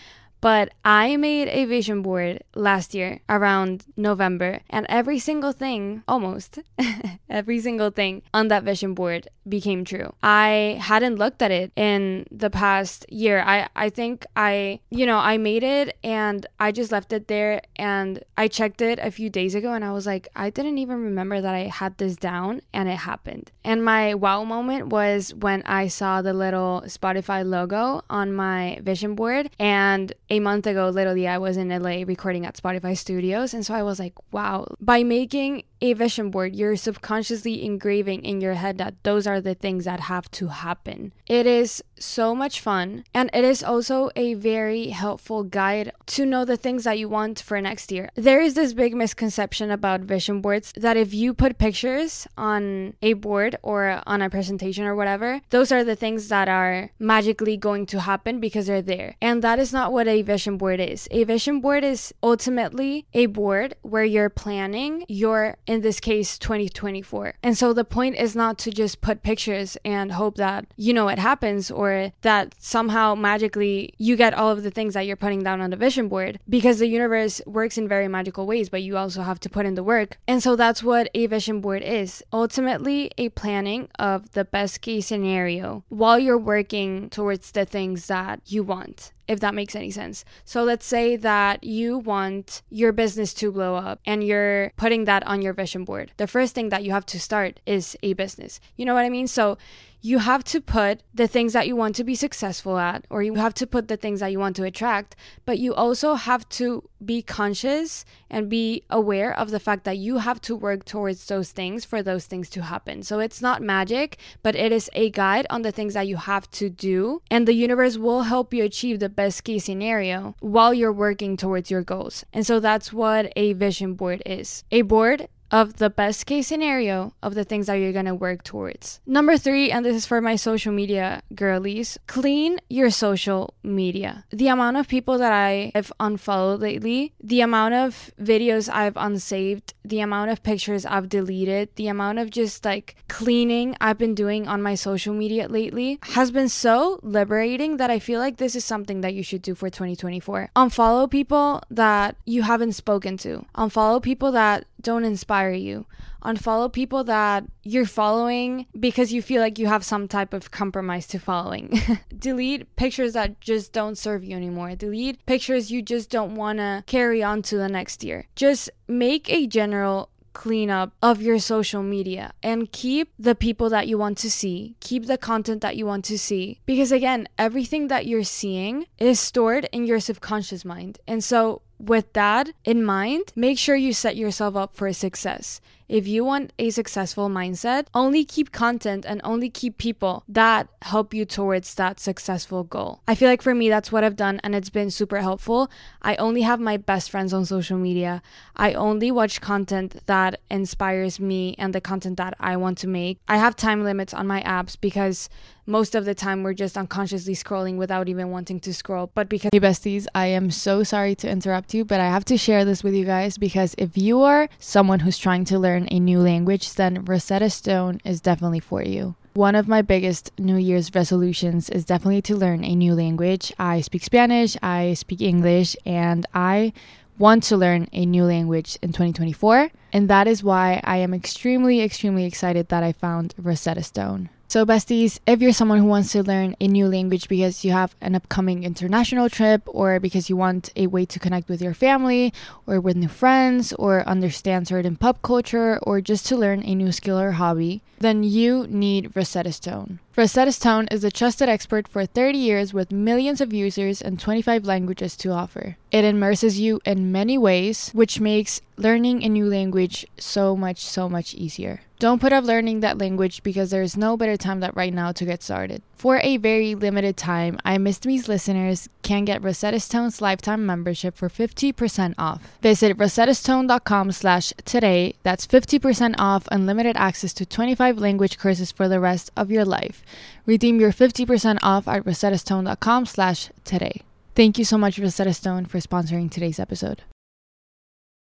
But 0.43 0.73
I 0.83 1.15
made 1.15 1.47
a 1.47 1.63
vision 1.63 2.01
board 2.01 2.43
last 2.53 2.93
year 2.93 3.21
around 3.29 3.85
November, 3.95 4.59
and 4.69 4.85
every 4.89 5.17
single 5.17 5.53
thing, 5.53 6.03
almost 6.05 6.59
every 7.29 7.61
single 7.61 7.91
thing 7.91 8.23
on 8.33 8.49
that 8.49 8.63
vision 8.63 8.93
board 8.93 9.29
became 9.47 9.85
true. 9.85 10.13
I 10.21 10.77
hadn't 10.81 11.15
looked 11.15 11.41
at 11.41 11.51
it 11.51 11.71
in 11.75 12.25
the 12.31 12.49
past 12.49 13.05
year. 13.09 13.41
I, 13.45 13.67
I 13.75 13.89
think 13.89 14.25
I, 14.35 14.79
you 14.89 15.05
know, 15.05 15.17
I 15.17 15.37
made 15.37 15.63
it 15.63 15.97
and 16.03 16.45
I 16.59 16.71
just 16.71 16.91
left 16.91 17.13
it 17.13 17.27
there 17.27 17.61
and 17.75 18.23
I 18.37 18.47
checked 18.47 18.81
it 18.81 18.99
a 18.99 19.11
few 19.11 19.29
days 19.29 19.55
ago 19.55 19.73
and 19.73 19.83
I 19.83 19.91
was 19.91 20.05
like, 20.05 20.27
I 20.35 20.49
didn't 20.49 20.77
even 20.77 21.03
remember 21.03 21.41
that 21.41 21.53
I 21.53 21.67
had 21.67 21.97
this 21.97 22.15
down 22.15 22.61
and 22.73 22.87
it 22.87 22.97
happened. 22.97 23.51
And 23.63 23.83
my 23.83 24.13
wow 24.13 24.43
moment 24.43 24.87
was 24.87 25.33
when 25.33 25.63
I 25.63 25.87
saw 25.87 26.21
the 26.21 26.33
little 26.33 26.83
Spotify 26.85 27.45
logo 27.45 28.01
on 28.09 28.33
my 28.33 28.79
vision 28.81 29.15
board 29.15 29.49
and 29.59 30.13
a 30.33 30.39
month 30.39 30.67
ago, 30.67 30.89
literally, 30.89 31.27
I 31.27 31.37
was 31.37 31.57
in 31.57 31.69
LA 31.69 32.03
recording 32.05 32.45
at 32.45 32.55
Spotify 32.55 32.97
Studios. 32.97 33.53
And 33.53 33.65
so 33.65 33.73
I 33.73 33.83
was 33.83 33.99
like, 33.99 34.13
wow, 34.31 34.67
by 34.79 35.03
making 35.03 35.63
a 35.83 35.91
vision 35.91 36.31
board, 36.31 36.55
you're 36.55 36.77
subconsciously 36.77 37.65
engraving 37.65 38.23
in 38.23 38.39
your 38.39 38.53
head 38.53 38.77
that 38.77 38.95
those 39.03 39.27
are 39.27 39.41
the 39.41 39.53
things 39.53 39.83
that 39.83 39.99
have 39.99 40.31
to 40.31 40.47
happen. 40.47 41.11
It 41.27 41.45
is 41.45 41.83
so 41.99 42.33
much 42.33 42.61
fun, 42.61 43.03
and 43.13 43.29
it 43.33 43.43
is 43.43 43.61
also 43.63 44.09
a 44.15 44.33
very 44.35 44.89
helpful 44.89 45.43
guide 45.43 45.91
to 46.05 46.25
know 46.25 46.45
the 46.45 46.55
things 46.55 46.85
that 46.85 46.97
you 46.97 47.09
want 47.09 47.39
for 47.39 47.59
next 47.59 47.91
year. 47.91 48.09
There 48.15 48.39
is 48.39 48.53
this 48.53 48.73
big 48.73 48.95
misconception 48.95 49.71
about 49.71 50.01
vision 50.01 50.39
boards 50.39 50.71
that 50.77 50.95
if 50.95 51.13
you 51.13 51.33
put 51.33 51.57
pictures 51.57 52.27
on 52.37 52.93
a 53.01 53.13
board 53.13 53.57
or 53.61 54.01
on 54.05 54.21
a 54.21 54.29
presentation 54.29 54.85
or 54.85 54.95
whatever, 54.95 55.41
those 55.49 55.71
are 55.71 55.83
the 55.83 55.97
things 55.97 56.29
that 56.29 56.47
are 56.47 56.91
magically 56.97 57.57
going 57.57 57.85
to 57.87 58.01
happen 58.01 58.39
because 58.39 58.67
they're 58.67 58.81
there. 58.81 59.15
And 59.21 59.41
that 59.43 59.59
is 59.59 59.73
not 59.73 59.91
what 59.91 60.07
a 60.07 60.21
vision 60.21 60.57
board 60.57 60.79
is. 60.79 61.09
A 61.11 61.25
vision 61.25 61.59
board 61.59 61.83
is 61.83 62.13
ultimately 62.23 63.05
a 63.13 63.25
board 63.25 63.75
where 63.81 64.05
you're 64.05 64.29
planning 64.29 65.03
your 65.09 65.57
in 65.73 65.81
this 65.81 65.99
case 65.99 66.37
2024. 66.37 67.33
And 67.41 67.57
so 67.57 67.73
the 67.73 67.83
point 67.83 68.15
is 68.15 68.35
not 68.35 68.57
to 68.59 68.71
just 68.71 69.01
put 69.01 69.23
pictures 69.23 69.75
and 69.83 70.13
hope 70.13 70.35
that 70.35 70.67
you 70.77 70.93
know 70.93 71.07
it 71.07 71.19
happens 71.19 71.71
or 71.71 72.13
that 72.21 72.55
somehow 72.59 73.15
magically 73.15 73.93
you 73.97 74.15
get 74.15 74.33
all 74.33 74.51
of 74.51 74.63
the 74.63 74.71
things 74.71 74.93
that 74.93 75.01
you're 75.01 75.15
putting 75.15 75.43
down 75.43 75.59
on 75.61 75.71
the 75.71 75.75
vision 75.75 76.07
board 76.07 76.39
because 76.47 76.79
the 76.79 76.87
universe 76.87 77.41
works 77.45 77.77
in 77.77 77.87
very 77.87 78.07
magical 78.07 78.45
ways, 78.45 78.69
but 78.69 78.83
you 78.83 78.95
also 78.95 79.23
have 79.23 79.39
to 79.41 79.49
put 79.49 79.65
in 79.65 79.75
the 79.75 79.83
work. 79.83 80.17
And 80.27 80.41
so 80.41 80.55
that's 80.55 80.83
what 80.83 81.09
a 81.13 81.25
vision 81.25 81.59
board 81.59 81.81
is. 81.81 82.23
Ultimately 82.31 83.11
a 83.17 83.29
planning 83.29 83.89
of 83.97 84.31
the 84.33 84.45
best 84.45 84.81
case 84.81 85.07
scenario 85.07 85.83
while 85.89 86.19
you're 86.19 86.37
working 86.37 87.09
towards 87.09 87.51
the 87.51 87.65
things 87.65 88.07
that 88.07 88.41
you 88.45 88.63
want 88.63 89.11
if 89.27 89.39
that 89.39 89.55
makes 89.55 89.75
any 89.75 89.91
sense. 89.91 90.25
So 90.45 90.63
let's 90.63 90.85
say 90.85 91.15
that 91.15 91.63
you 91.63 91.97
want 91.97 92.61
your 92.69 92.91
business 92.91 93.33
to 93.35 93.51
blow 93.51 93.75
up 93.75 93.99
and 94.05 94.23
you're 94.23 94.71
putting 94.75 95.05
that 95.05 95.25
on 95.25 95.41
your 95.41 95.53
vision 95.53 95.85
board. 95.85 96.11
The 96.17 96.27
first 96.27 96.55
thing 96.55 96.69
that 96.69 96.83
you 96.83 96.91
have 96.91 97.05
to 97.07 97.19
start 97.19 97.59
is 97.65 97.97
a 98.03 98.13
business. 98.13 98.59
You 98.75 98.85
know 98.85 98.93
what 98.93 99.05
I 99.05 99.09
mean? 99.09 99.27
So 99.27 99.57
you 100.05 100.19
have 100.19 100.43
to 100.43 100.59
put 100.59 101.01
the 101.13 101.27
things 101.27 101.53
that 101.53 101.65
you 101.65 101.77
want 101.77 101.95
to 101.95 102.03
be 102.03 102.13
successful 102.13 102.77
at, 102.77 103.07
or 103.09 103.23
you 103.23 103.35
have 103.35 103.53
to 103.53 103.65
put 103.65 103.87
the 103.87 103.95
things 103.95 104.19
that 104.19 104.33
you 104.33 104.37
want 104.37 104.53
to 104.57 104.63
attract, 104.65 105.15
but 105.45 105.57
you 105.57 105.73
also 105.73 106.15
have 106.15 106.47
to 106.49 106.83
be 107.03 107.21
conscious 107.21 108.03
and 108.29 108.49
be 108.49 108.83
aware 108.89 109.33
of 109.33 109.49
the 109.49 109.61
fact 109.61 109.85
that 109.85 109.97
you 109.97 110.17
have 110.17 110.41
to 110.41 110.57
work 110.57 110.83
towards 110.83 111.25
those 111.27 111.51
things 111.51 111.85
for 111.85 112.03
those 112.03 112.25
things 112.25 112.49
to 112.49 112.63
happen. 112.63 113.01
So 113.01 113.19
it's 113.19 113.41
not 113.41 113.61
magic, 113.61 114.17
but 114.41 114.55
it 114.57 114.73
is 114.73 114.89
a 114.91 115.09
guide 115.09 115.47
on 115.49 115.61
the 115.61 115.71
things 115.71 115.93
that 115.93 116.07
you 116.07 116.17
have 116.17 116.51
to 116.51 116.69
do, 116.69 117.21
and 117.31 117.47
the 117.47 117.53
universe 117.53 117.97
will 117.97 118.23
help 118.23 118.53
you 118.53 118.65
achieve 118.65 118.99
the 118.99 119.07
best 119.07 119.45
case 119.45 119.63
scenario 119.63 120.35
while 120.41 120.73
you're 120.73 120.91
working 120.91 121.37
towards 121.37 121.71
your 121.71 121.81
goals. 121.81 122.25
And 122.33 122.45
so 122.45 122.59
that's 122.59 122.91
what 122.91 123.31
a 123.37 123.53
vision 123.53 123.93
board 123.93 124.21
is. 124.25 124.65
A 124.69 124.81
board 124.81 125.29
of 125.53 125.77
the 125.77 125.89
best 125.89 126.25
case 126.25 126.47
scenario 126.47 127.13
of 127.21 127.35
the 127.35 127.43
things 127.43 127.67
that 127.67 127.75
you're 127.75 127.93
going 127.93 128.05
to 128.05 128.15
work 128.15 128.43
towards. 128.43 128.99
Number 129.05 129.37
three, 129.37 129.71
and 129.71 129.85
this 129.85 129.95
is 129.95 130.07
for 130.07 130.19
my 130.19 130.35
social 130.35 130.73
media 130.73 131.21
girlies, 131.35 131.99
clean 132.07 132.59
your 132.69 132.89
social 132.89 133.53
media. 133.61 134.25
The 134.31 134.47
amount 134.47 134.77
of 134.77 134.87
people 134.87 135.19
that 135.19 135.31
I 135.31 135.71
have 135.75 135.93
unfollowed 135.99 136.59
lately, 136.59 137.13
the 137.23 137.41
amount 137.41 137.75
of 137.75 138.11
videos 138.19 138.67
I've 138.67 138.97
unsaved, 138.97 139.75
the 139.85 139.99
amount 139.99 140.31
of 140.31 140.41
pictures 140.41 140.87
I've 140.87 141.07
deleted, 141.07 141.69
the 141.75 141.87
amount 141.87 142.17
of 142.17 142.31
just 142.31 142.65
like 142.65 142.95
cleaning 143.07 143.77
I've 143.79 143.99
been 143.99 144.15
doing 144.15 144.47
on 144.47 144.63
my 144.63 144.73
social 144.73 145.13
media 145.13 145.47
lately 145.47 145.99
has 146.01 146.31
been 146.31 146.49
so 146.49 146.99
liberating 147.03 147.77
that 147.77 147.91
I 147.91 147.99
feel 147.99 148.19
like 148.19 148.37
this 148.37 148.55
is 148.55 148.65
something 148.65 149.01
that 149.01 149.13
you 149.13 149.21
should 149.21 149.43
do 149.43 149.53
for 149.53 149.69
2024. 149.69 150.49
Unfollow 150.55 151.11
people 151.11 151.61
that 151.69 152.15
you 152.25 152.41
haven't 152.41 152.73
spoken 152.73 153.17
to, 153.17 153.45
unfollow 153.55 154.01
people 154.01 154.31
that 154.31 154.65
don't 154.81 155.05
inspire 155.05 155.42
you. 155.51 155.85
Unfollow 156.23 156.71
people 156.71 157.03
that 157.03 157.43
you're 157.63 157.85
following 157.85 158.65
because 158.79 159.11
you 159.11 159.21
feel 159.21 159.41
like 159.41 159.59
you 159.59 159.67
have 159.67 159.83
some 159.83 160.07
type 160.07 160.33
of 160.33 160.51
compromise 160.51 161.05
to 161.07 161.19
following. 161.19 161.79
Delete 162.17 162.73
pictures 162.75 163.13
that 163.13 163.41
just 163.41 163.73
don't 163.73 163.97
serve 163.97 164.23
you 164.23 164.35
anymore. 164.35 164.75
Delete 164.75 165.25
pictures 165.25 165.71
you 165.71 165.81
just 165.81 166.09
don't 166.09 166.35
want 166.35 166.59
to 166.59 166.83
carry 166.87 167.21
on 167.21 167.41
to 167.43 167.57
the 167.57 167.67
next 167.67 168.03
year. 168.03 168.27
Just 168.35 168.69
make 168.87 169.29
a 169.29 169.47
general 169.47 170.09
cleanup 170.33 170.93
of 171.01 171.21
your 171.21 171.39
social 171.39 171.81
media 171.81 172.33
and 172.41 172.71
keep 172.71 173.13
the 173.17 173.35
people 173.35 173.69
that 173.69 173.87
you 173.87 173.97
want 173.97 174.17
to 174.17 174.29
see, 174.29 174.75
keep 174.79 175.05
the 175.05 175.17
content 175.17 175.61
that 175.61 175.77
you 175.77 175.85
want 175.85 176.03
to 176.05 176.17
see. 176.17 176.59
Because 176.65 176.91
again, 176.91 177.27
everything 177.37 177.87
that 177.87 178.05
you're 178.05 178.23
seeing 178.23 178.87
is 178.97 179.19
stored 179.19 179.69
in 179.71 179.85
your 179.85 179.99
subconscious 179.99 180.65
mind. 180.65 180.99
And 181.07 181.23
so 181.23 181.61
with 181.87 182.13
that 182.13 182.49
in 182.63 182.83
mind, 182.83 183.33
make 183.35 183.57
sure 183.57 183.75
you 183.75 183.93
set 183.93 184.15
yourself 184.15 184.55
up 184.55 184.75
for 184.75 184.91
success. 184.93 185.59
If 185.89 186.07
you 186.07 186.23
want 186.23 186.53
a 186.57 186.69
successful 186.69 187.29
mindset, 187.29 187.87
only 187.93 188.23
keep 188.23 188.51
content 188.51 189.05
and 189.05 189.21
only 189.23 189.49
keep 189.49 189.77
people 189.77 190.23
that 190.27 190.67
help 190.81 191.13
you 191.13 191.25
towards 191.25 191.75
that 191.75 191.99
successful 191.99 192.63
goal. 192.63 193.01
I 193.07 193.15
feel 193.15 193.29
like 193.29 193.41
for 193.41 193.53
me, 193.53 193.69
that's 193.69 193.91
what 193.91 194.03
I've 194.03 194.15
done, 194.15 194.39
and 194.43 194.55
it's 194.55 194.69
been 194.69 194.91
super 194.91 195.19
helpful. 195.19 195.69
I 196.01 196.15
only 196.15 196.41
have 196.41 196.59
my 196.59 196.77
best 196.77 197.09
friends 197.09 197.33
on 197.33 197.45
social 197.45 197.77
media. 197.77 198.21
I 198.55 198.73
only 198.73 199.11
watch 199.11 199.41
content 199.41 200.05
that 200.05 200.39
inspires 200.49 201.19
me 201.19 201.55
and 201.57 201.73
the 201.73 201.81
content 201.81 202.17
that 202.17 202.35
I 202.39 202.57
want 202.57 202.77
to 202.79 202.87
make. 202.87 203.19
I 203.27 203.37
have 203.37 203.55
time 203.55 203.83
limits 203.83 204.13
on 204.13 204.27
my 204.27 204.41
apps 204.43 204.77
because 204.79 205.29
most 205.65 205.95
of 205.95 206.05
the 206.05 206.13
time 206.13 206.43
we're 206.43 206.53
just 206.53 206.77
unconsciously 206.77 207.33
scrolling 207.33 207.77
without 207.77 208.09
even 208.09 208.29
wanting 208.29 208.59
to 208.59 208.73
scroll. 208.73 209.09
But 209.13 209.29
because, 209.29 209.49
hey 209.53 209.59
besties, 209.59 210.07
I 210.13 210.27
am 210.27 210.51
so 210.51 210.83
sorry 210.83 211.15
to 211.15 211.29
interrupt 211.29 211.73
you, 211.73 211.85
but 211.85 211.99
I 211.99 212.07
have 212.07 212.25
to 212.25 212.37
share 212.37 212.65
this 212.65 212.83
with 212.83 212.93
you 212.93 213.05
guys 213.05 213.37
because 213.37 213.73
if 213.77 213.97
you 213.97 214.21
are 214.21 214.49
someone 214.59 214.99
who's 214.99 215.17
trying 215.17 215.45
to 215.45 215.59
learn 215.59 215.82
a 215.91 215.99
new 215.99 216.19
language, 216.19 216.73
then 216.73 217.05
Rosetta 217.05 217.49
Stone 217.49 218.01
is 218.03 218.21
definitely 218.21 218.59
for 218.59 218.83
you. 218.83 219.15
One 219.33 219.55
of 219.55 219.67
my 219.67 219.81
biggest 219.81 220.31
New 220.37 220.57
Year's 220.57 220.93
resolutions 220.93 221.69
is 221.69 221.85
definitely 221.85 222.21
to 222.23 222.35
learn 222.35 222.63
a 222.63 222.75
new 222.75 222.93
language. 222.93 223.51
I 223.57 223.81
speak 223.81 224.03
Spanish, 224.03 224.55
I 224.61 224.93
speak 224.93 225.21
English, 225.21 225.75
and 225.85 226.25
I 226.33 226.73
want 227.17 227.43
to 227.43 227.57
learn 227.57 227.87
a 227.93 228.05
new 228.05 228.25
language 228.25 228.77
in 228.81 228.89
2024. 228.89 229.71
And 229.91 230.09
that 230.09 230.27
is 230.27 230.43
why 230.43 230.81
I 230.83 230.97
am 230.97 231.13
extremely, 231.13 231.81
extremely 231.81 232.25
excited 232.25 232.69
that 232.69 232.83
I 232.83 232.91
found 232.91 233.33
Rosetta 233.37 233.83
Stone. 233.83 234.29
So, 234.53 234.67
besties, 234.67 235.17
if 235.25 235.41
you're 235.41 235.51
someone 235.51 235.79
who 235.79 235.87
wants 235.87 236.11
to 236.11 236.21
learn 236.21 236.55
a 236.61 236.67
new 236.67 236.85
language 236.85 237.27
because 237.27 237.65
you 237.65 237.71
have 237.71 237.95
an 238.01 238.13
upcoming 238.13 238.63
international 238.63 239.27
trip, 239.27 239.63
or 239.65 239.99
because 239.99 240.29
you 240.29 240.37
want 240.37 240.69
a 240.75 240.85
way 240.85 241.05
to 241.05 241.17
connect 241.17 241.49
with 241.49 241.59
your 241.59 241.73
family, 241.73 242.31
or 242.67 242.79
with 242.79 242.95
new 242.95 243.07
friends, 243.07 243.73
or 243.79 244.07
understand 244.07 244.67
certain 244.67 244.95
pop 244.95 245.23
culture, 245.23 245.79
or 245.81 246.01
just 246.01 246.27
to 246.27 246.37
learn 246.37 246.61
a 246.61 246.75
new 246.75 246.91
skill 246.91 247.19
or 247.19 247.31
hobby, 247.31 247.81
then 247.97 248.21
you 248.21 248.67
need 248.69 249.15
Rosetta 249.15 249.51
Stone. 249.51 249.97
Rosetta 250.15 250.51
Stone 250.51 250.89
is 250.91 251.03
a 251.03 251.09
trusted 251.09 251.49
expert 251.49 251.87
for 251.87 252.05
30 252.05 252.37
years 252.37 252.71
with 252.71 252.91
millions 252.91 253.41
of 253.41 253.51
users 253.51 253.99
and 253.99 254.19
25 254.19 254.63
languages 254.63 255.17
to 255.17 255.31
offer. 255.31 255.75
It 255.91 256.05
immerses 256.05 256.59
you 256.59 256.81
in 256.85 257.11
many 257.11 257.35
ways, 257.35 257.89
which 257.95 258.19
makes 258.19 258.61
learning 258.77 259.23
a 259.23 259.29
new 259.29 259.47
language 259.47 260.05
so 260.19 260.55
much, 260.55 260.85
so 260.85 261.09
much 261.09 261.33
easier. 261.33 261.81
Don't 261.99 262.19
put 262.19 262.33
off 262.33 262.43
learning 262.43 262.81
that 262.81 262.97
language 262.97 263.43
because 263.43 263.71
there 263.71 263.81
is 263.81 263.95
no 263.95 264.17
better 264.17 264.35
time 264.35 264.59
than 264.59 264.71
right 264.75 264.93
now 264.93 265.13
to 265.13 265.23
get 265.23 265.41
started. 265.41 265.81
For 265.93 266.19
a 266.21 266.35
very 266.35 266.75
limited 266.75 267.15
time, 267.15 267.57
I 267.63 267.77
Missed 267.77 268.05
Me's 268.05 268.27
listeners 268.27 268.89
can 269.03 269.23
get 269.23 269.41
Rosetta 269.41 269.79
Stone's 269.79 270.19
lifetime 270.19 270.65
membership 270.65 271.15
for 271.15 271.29
50% 271.29 272.15
off. 272.17 272.57
Visit 272.61 272.97
rosettastone.com 272.97 274.11
slash 274.11 274.51
today. 274.65 275.13
That's 275.23 275.47
50% 275.47 276.15
off 276.19 276.45
unlimited 276.51 276.97
access 276.97 277.31
to 277.35 277.45
25 277.45 277.99
language 277.99 278.37
courses 278.37 278.69
for 278.69 278.89
the 278.89 278.99
rest 278.99 279.31
of 279.37 279.49
your 279.49 279.63
life. 279.63 280.02
Redeem 280.45 280.79
your 280.79 280.91
50% 280.91 281.59
off 281.61 281.87
at 281.87 282.03
rosettastone.com 282.03 283.05
slash 283.05 283.49
today. 283.63 284.01
Thank 284.35 284.57
you 284.57 284.65
so 284.65 284.77
much, 284.77 284.97
Rosetta 284.97 285.33
Stone, 285.33 285.65
for 285.65 285.79
sponsoring 285.79 286.29
today's 286.31 286.59
episode. 286.59 287.03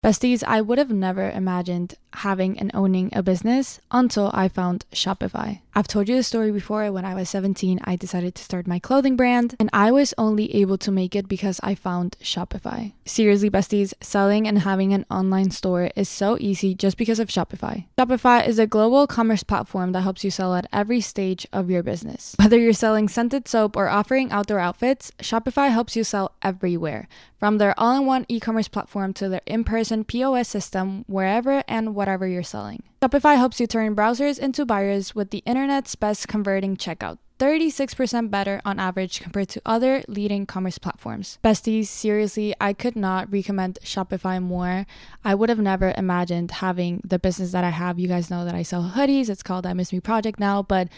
Besties, 0.05 0.43
I 0.47 0.63
would 0.63 0.79
have 0.79 0.91
never 0.91 1.31
imagined 1.31 1.95
having 2.15 2.59
and 2.59 2.71
owning 2.75 3.11
a 3.13 3.23
business 3.23 3.81
until 3.91 4.31
I 4.35 4.49
found 4.49 4.85
Shopify. 4.93 5.61
I've 5.75 5.87
told 5.87 6.09
you 6.09 6.17
the 6.17 6.23
story 6.23 6.51
before. 6.51 6.91
When 6.91 7.05
I 7.05 7.15
was 7.15 7.29
17, 7.31 7.81
I 7.85 7.95
decided 7.95 8.35
to 8.35 8.43
start 8.43 8.67
my 8.67 8.79
clothing 8.79 9.17
brand, 9.17 9.55
and 9.61 9.71
I 9.73 9.93
was 9.93 10.13
only 10.19 10.53
able 10.55 10.77
to 10.79 10.91
make 10.91 11.15
it 11.15 11.29
because 11.29 11.61
I 11.63 11.75
found 11.75 12.17
Shopify. 12.23 12.93
Seriously, 13.05 13.51
besties, 13.51 13.95
selling 14.01 14.49
and 14.49 14.61
having 14.61 14.93
an 14.93 15.07
online 15.11 15.51
store 15.53 15.91
is 15.95 16.09
so 16.09 16.37
easy 16.41 16.75
just 16.75 16.97
because 16.97 17.21
of 17.21 17.29
Shopify. 17.29 17.85
Shopify 17.99 18.47
is 18.47 18.59
a 18.59 18.67
global 18.67 19.07
commerce 19.07 19.45
platform 19.45 19.93
that 19.93 20.03
helps 20.03 20.25
you 20.25 20.31
sell 20.31 20.55
at 20.55 20.67
every 20.73 21.01
stage 21.01 21.47
of 21.53 21.71
your 21.71 21.83
business. 21.83 22.35
Whether 22.39 22.59
you're 22.59 22.73
selling 22.73 23.09
scented 23.09 23.47
soap 23.47 23.77
or 23.77 23.89
offering 23.89 24.33
outdoor 24.33 24.59
outfits, 24.59 25.13
Shopify 25.19 25.71
helps 25.71 25.95
you 25.95 26.03
sell 26.03 26.33
everywhere. 26.43 27.07
From 27.39 27.57
their 27.57 27.79
all 27.79 27.97
in 27.97 28.05
one 28.05 28.27
e 28.29 28.39
commerce 28.39 28.69
platform 28.69 29.15
to 29.15 29.29
their 29.29 29.41
in 29.47 29.65
person 29.65 30.05
POS 30.05 30.47
system, 30.47 31.07
wherever 31.09 31.65
and 31.67 31.95
whatever 32.01 32.27
you're 32.27 32.43
selling. 32.43 32.83
Shopify 33.03 33.37
helps 33.37 33.61
you 33.61 33.67
turn 33.67 33.95
browsers 33.95 34.39
into 34.39 34.65
buyers 34.65 35.15
with 35.15 35.29
the 35.29 35.43
internet's 35.45 35.95
best 35.97 36.29
converting 36.29 36.75
checkout. 36.75 37.19
36% 37.39 38.31
better 38.31 38.63
on 38.65 38.79
average 38.79 39.21
compared 39.21 39.51
to 39.51 39.61
other 39.67 40.03
leading 40.09 40.47
commerce 40.47 40.79
platforms. 40.79 41.39
Besties, 41.45 41.89
seriously, 41.89 42.55
I 42.59 42.73
could 42.73 42.97
not 42.97 43.31
recommend 43.31 43.79
Shopify 43.85 44.43
more. 44.43 44.87
I 45.23 45.35
would 45.35 45.51
have 45.51 45.59
never 45.59 45.93
imagined 45.95 46.51
having 46.65 47.03
the 47.05 47.19
business 47.19 47.53
that 47.53 47.65
I 47.65 47.71
have. 47.71 47.99
You 47.99 48.09
guys 48.09 48.31
know 48.31 48.47
that 48.47 48.55
I 48.55 48.63
sell 48.63 48.93
hoodies. 48.95 49.29
It's 49.29 49.43
called 49.43 49.67
I 49.67 49.75
Miss 49.75 49.93
Me 49.93 50.01
Project 50.01 50.41
now, 50.41 50.63
but 50.63 50.89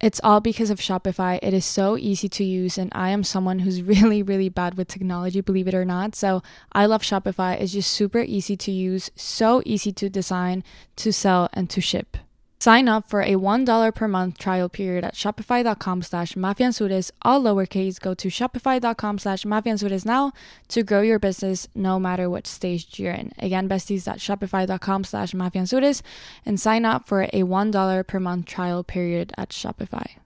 it's 0.00 0.20
all 0.22 0.40
because 0.40 0.70
of 0.70 0.78
Shopify. 0.78 1.38
It 1.42 1.52
is 1.52 1.64
so 1.64 1.96
easy 1.96 2.28
to 2.28 2.44
use, 2.44 2.78
and 2.78 2.90
I 2.94 3.10
am 3.10 3.24
someone 3.24 3.60
who's 3.60 3.82
really, 3.94 4.22
really 4.22 4.48
bad 4.48 4.76
with 4.76 4.88
technology, 4.88 5.40
believe 5.40 5.68
it 5.68 5.74
or 5.74 5.84
not. 5.84 6.14
So 6.14 6.42
I 6.72 6.86
love 6.86 7.02
Shopify. 7.02 7.60
It's 7.60 7.72
just 7.72 7.90
super 7.90 8.20
easy 8.20 8.56
to 8.56 8.70
use, 8.70 9.10
so 9.16 9.62
easy 9.66 9.92
to 9.92 10.08
design, 10.08 10.62
to 10.96 11.12
sell, 11.12 11.48
and 11.52 11.68
to 11.70 11.80
ship. 11.80 12.16
Sign 12.60 12.88
up 12.88 13.08
for 13.08 13.22
a 13.22 13.36
$1 13.36 13.94
per 13.94 14.08
month 14.08 14.38
trial 14.38 14.68
period 14.68 15.04
at 15.04 15.14
shopify.com 15.14 16.02
slash 16.02 16.34
mafeanzures, 16.34 17.12
all 17.22 17.40
lowercase. 17.40 18.00
Go 18.00 18.14
to 18.14 18.28
shopify.com 18.28 19.18
slash 19.18 19.44
mafeanzures 19.44 20.04
now 20.04 20.32
to 20.66 20.82
grow 20.82 21.00
your 21.00 21.20
business 21.20 21.68
no 21.74 22.00
matter 22.00 22.28
what 22.28 22.48
stage 22.48 22.98
you're 22.98 23.12
in. 23.12 23.32
Again, 23.38 23.68
besties 23.68 24.08
at 24.08 24.18
shopify.com 24.18 25.04
slash 25.04 25.32
mafeanzures 25.32 26.02
and 26.44 26.58
sign 26.58 26.84
up 26.84 27.06
for 27.06 27.22
a 27.22 27.42
$1 27.44 28.06
per 28.06 28.18
month 28.18 28.46
trial 28.46 28.82
period 28.82 29.32
at 29.38 29.50
Shopify. 29.50 30.16